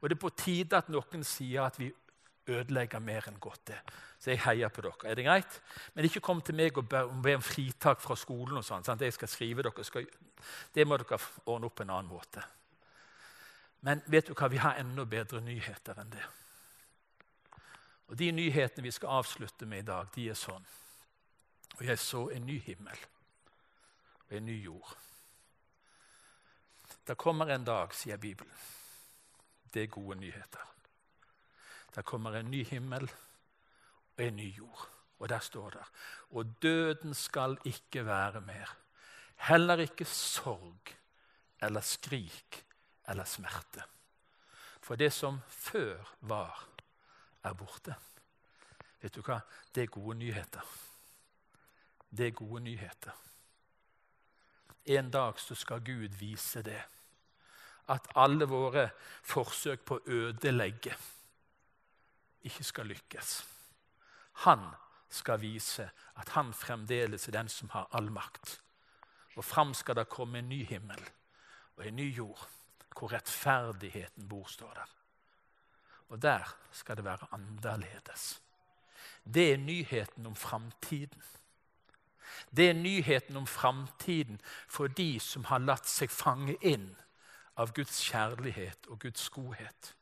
Og 0.00 0.08
Det 0.08 0.18
er 0.18 0.24
på 0.26 0.34
tide 0.34 0.82
at 0.82 0.90
noen 0.90 1.22
sier 1.24 1.64
at 1.64 1.78
vi 1.78 1.92
ødelegger 2.48 2.98
mer 2.98 3.28
enn 3.28 3.38
godt. 3.40 3.66
det. 3.66 3.78
Så 4.18 4.30
jeg 4.30 4.40
heier 4.42 4.68
på 4.68 4.80
dere. 4.80 5.10
Er 5.10 5.14
det 5.14 5.24
greit? 5.24 5.60
Men 5.94 6.04
ikke 6.04 6.20
kom 6.20 6.40
til 6.42 6.54
meg 6.54 6.78
og 6.78 6.88
be 6.88 7.34
om 7.34 7.42
fritak 7.42 8.00
fra 8.00 8.16
skolen. 8.16 8.56
og 8.56 8.64
sånt, 8.64 8.86
sant? 8.86 9.00
Jeg 9.00 9.12
skal 9.12 9.28
skrive 9.28 9.62
dere 9.62 9.84
skal, 9.84 10.06
Det 10.74 10.86
må 10.86 10.96
dere 10.96 11.18
ordne 11.46 11.66
opp 11.66 11.74
på 11.74 11.82
en 11.82 11.90
annen 11.90 12.10
måte. 12.10 12.42
Men 13.80 14.02
vet 14.06 14.26
du 14.26 14.34
hva? 14.34 14.48
vi 14.48 14.56
har 14.56 14.74
enda 14.74 15.04
bedre 15.04 15.40
nyheter 15.40 16.00
enn 16.00 16.10
det. 16.10 16.24
Og 18.08 18.16
De 18.18 18.32
nyhetene 18.32 18.82
vi 18.82 18.90
skal 18.90 19.08
avslutte 19.08 19.66
med 19.66 19.78
i 19.78 19.86
dag, 19.86 20.08
de 20.14 20.28
er 20.30 20.34
sånn. 20.34 20.64
Og 21.78 21.84
jeg 21.84 21.98
så 21.98 22.30
en 22.30 22.46
ny 22.46 22.58
himmel 22.60 22.98
og 24.28 24.36
en 24.36 24.44
ny 24.44 24.62
jord. 24.62 24.96
Det 27.06 27.16
kommer 27.16 27.46
en 27.46 27.64
dag, 27.64 27.94
sier 27.94 28.16
Bibelen. 28.16 28.52
Det 29.74 29.82
er 29.82 29.86
gode 29.92 30.16
nyheter. 30.20 30.77
Det 31.98 32.04
kommer 32.06 32.36
en 32.38 32.50
ny 32.50 32.60
himmel 32.62 33.08
og 34.14 34.20
en 34.22 34.36
ny 34.38 34.52
jord. 34.54 34.84
Og 35.18 35.28
der 35.28 35.38
står 35.38 35.70
det 35.70 35.86
Og 36.30 36.62
døden 36.62 37.14
skal 37.14 37.58
ikke 37.64 38.06
være 38.06 38.40
mer. 38.40 38.76
Heller 39.36 39.82
ikke 39.82 40.04
sorg 40.04 40.94
eller 41.62 41.80
skrik 41.80 42.64
eller 43.08 43.24
smerte. 43.24 43.82
For 44.80 44.94
det 44.94 45.12
som 45.12 45.40
før 45.48 46.14
var, 46.20 46.68
er 47.42 47.52
borte. 47.52 47.94
Vet 49.02 49.14
du 49.14 49.22
hva? 49.22 49.40
Det 49.74 49.82
er 49.82 49.92
gode 49.98 50.18
nyheter. 50.18 50.70
Det 52.10 52.26
er 52.26 52.30
gode 52.30 52.62
nyheter. 52.62 53.12
En 54.84 55.10
dag 55.10 55.40
så 55.40 55.54
skal 55.54 55.82
Gud 55.84 56.14
vise 56.18 56.62
det. 56.62 56.82
At 57.88 58.06
alle 58.14 58.46
våre 58.46 58.90
forsøk 59.22 59.80
på 59.80 59.98
å 59.98 60.10
ødelegge 60.10 60.94
ikke 62.48 62.64
skal 62.64 62.90
lykkes. 62.90 63.32
Han 64.44 64.64
skal 65.08 65.40
vise 65.40 65.88
at 66.20 66.28
han 66.36 66.52
fremdeles 66.54 67.28
er 67.28 67.36
den 67.38 67.48
som 67.48 67.70
har 67.72 67.88
all 67.92 68.10
makt. 68.12 68.58
Og 69.36 69.44
fram 69.44 69.74
skal 69.74 69.96
det 69.96 70.08
komme 70.10 70.38
en 70.38 70.48
ny 70.48 70.64
himmel 70.66 71.02
og 71.76 71.86
en 71.86 71.96
ny 71.96 72.08
jord 72.16 72.48
hvor 72.98 73.12
rettferdigheten 73.12 74.28
bor, 74.28 74.46
står 74.50 74.72
der. 74.74 74.94
Og 76.08 76.22
der 76.22 76.56
skal 76.72 76.96
det 76.96 77.04
være 77.04 77.28
annerledes. 77.32 78.42
Det 79.34 79.52
er 79.52 79.56
nyheten 79.56 80.26
om 80.26 80.36
framtiden. 80.36 81.22
Det 82.56 82.70
er 82.70 82.74
nyheten 82.74 83.36
om 83.36 83.46
framtiden 83.46 84.40
for 84.68 84.86
de 84.86 85.20
som 85.20 85.44
har 85.44 85.58
latt 85.58 85.86
seg 85.88 86.10
fange 86.10 86.56
inn 86.60 86.90
av 87.58 87.72
Guds 87.76 88.00
kjærlighet 88.10 88.86
og 88.88 88.98
Guds 88.98 89.28
godhet. 89.30 89.94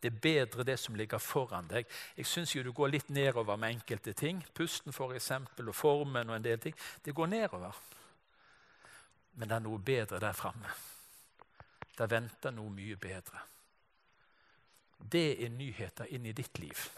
Det 0.00 0.08
er 0.08 0.20
bedre 0.22 0.64
det 0.64 0.78
som 0.80 0.96
ligger 0.96 1.20
foran 1.20 1.68
deg. 1.68 1.88
Jeg 2.16 2.26
syns 2.26 2.52
du 2.52 2.72
går 2.72 2.88
litt 2.88 3.08
nedover 3.12 3.56
med 3.56 3.76
enkelte 3.76 4.12
ting. 4.16 4.40
Pusten 4.54 4.92
for 4.96 5.12
eksempel, 5.12 5.68
og 5.68 5.76
formen 5.76 6.30
og 6.30 6.36
en 6.36 6.44
del 6.44 6.58
ting. 6.58 6.74
Det 7.04 7.14
går 7.14 7.26
nedover. 7.26 7.76
Men 9.36 9.48
det 9.48 9.56
er 9.56 9.66
noe 9.66 9.78
bedre 9.78 10.20
der 10.20 10.32
framme. 10.32 10.72
Det 11.96 12.08
venter 12.10 12.54
noe 12.56 12.72
mye 12.72 12.96
bedre. 12.96 13.44
Det 15.00 15.44
er 15.44 15.52
nyheter 15.52 16.08
inn 16.16 16.26
i 16.26 16.32
ditt 16.32 16.58
liv. 16.58 16.88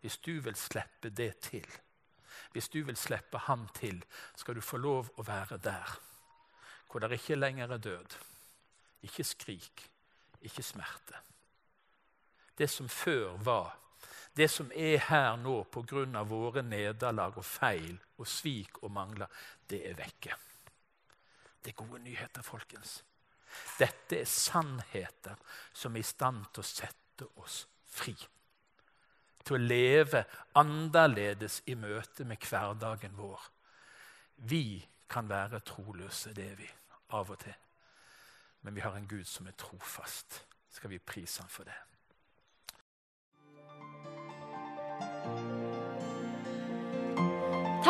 Hvis 0.00 0.18
du 0.18 0.40
vil 0.40 0.56
slippe 0.56 1.08
det 1.10 1.32
til, 1.48 1.66
hvis 2.52 2.68
du 2.68 2.82
vil 2.84 2.96
slippe 2.96 3.38
ham 3.38 3.68
til, 3.74 4.02
skal 4.36 4.54
du 4.54 4.60
få 4.60 4.76
lov 4.76 5.08
å 5.16 5.24
være 5.24 5.60
der. 5.62 5.96
Hvor 6.90 7.00
det 7.00 7.16
ikke 7.16 7.40
lenger 7.40 7.72
er 7.72 7.80
død, 7.80 8.16
ikke 9.02 9.24
skrik, 9.24 9.84
ikke 10.42 10.62
smerte. 10.62 11.31
Det 12.58 12.68
som 12.70 12.88
før 12.88 13.36
var, 13.42 13.72
det 14.36 14.48
som 14.50 14.70
er 14.74 14.98
her 15.08 15.36
nå 15.36 15.62
pga. 15.64 16.22
våre 16.24 16.62
nederlag 16.62 17.36
og 17.36 17.44
feil 17.44 17.98
og 18.18 18.26
svik 18.26 18.82
og 18.82 18.90
mangler, 18.90 19.28
det 19.68 19.90
er 19.90 19.94
vekke. 19.94 20.34
Det 21.62 21.70
er 21.70 21.84
gode 21.84 22.02
nyheter, 22.02 22.42
folkens. 22.42 23.02
Dette 23.78 24.20
er 24.20 24.24
sannheter 24.24 25.36
som 25.72 25.96
er 25.96 26.00
i 26.00 26.02
stand 26.02 26.46
til 26.52 26.62
å 26.62 26.66
sette 26.66 27.28
oss 27.36 27.66
fri. 27.86 28.14
Til 29.44 29.58
å 29.58 29.60
leve 29.60 30.24
annerledes 30.56 31.60
i 31.66 31.74
møte 31.74 32.24
med 32.24 32.40
hverdagen 32.48 33.16
vår. 33.18 33.40
Vi 34.48 34.80
kan 35.08 35.28
være 35.28 35.60
troløse, 35.60 36.32
det 36.32 36.50
er 36.50 36.56
vi, 36.56 36.70
av 37.12 37.30
og 37.30 37.38
til. 37.44 37.54
Men 38.62 38.74
vi 38.74 38.80
har 38.80 38.96
en 38.96 39.08
Gud 39.08 39.26
som 39.28 39.46
er 39.46 39.58
trofast. 39.58 40.40
Skal 40.72 40.90
vi 40.90 40.98
prise 40.98 41.42
ham 41.42 41.50
for 41.52 41.68
det? 41.68 41.91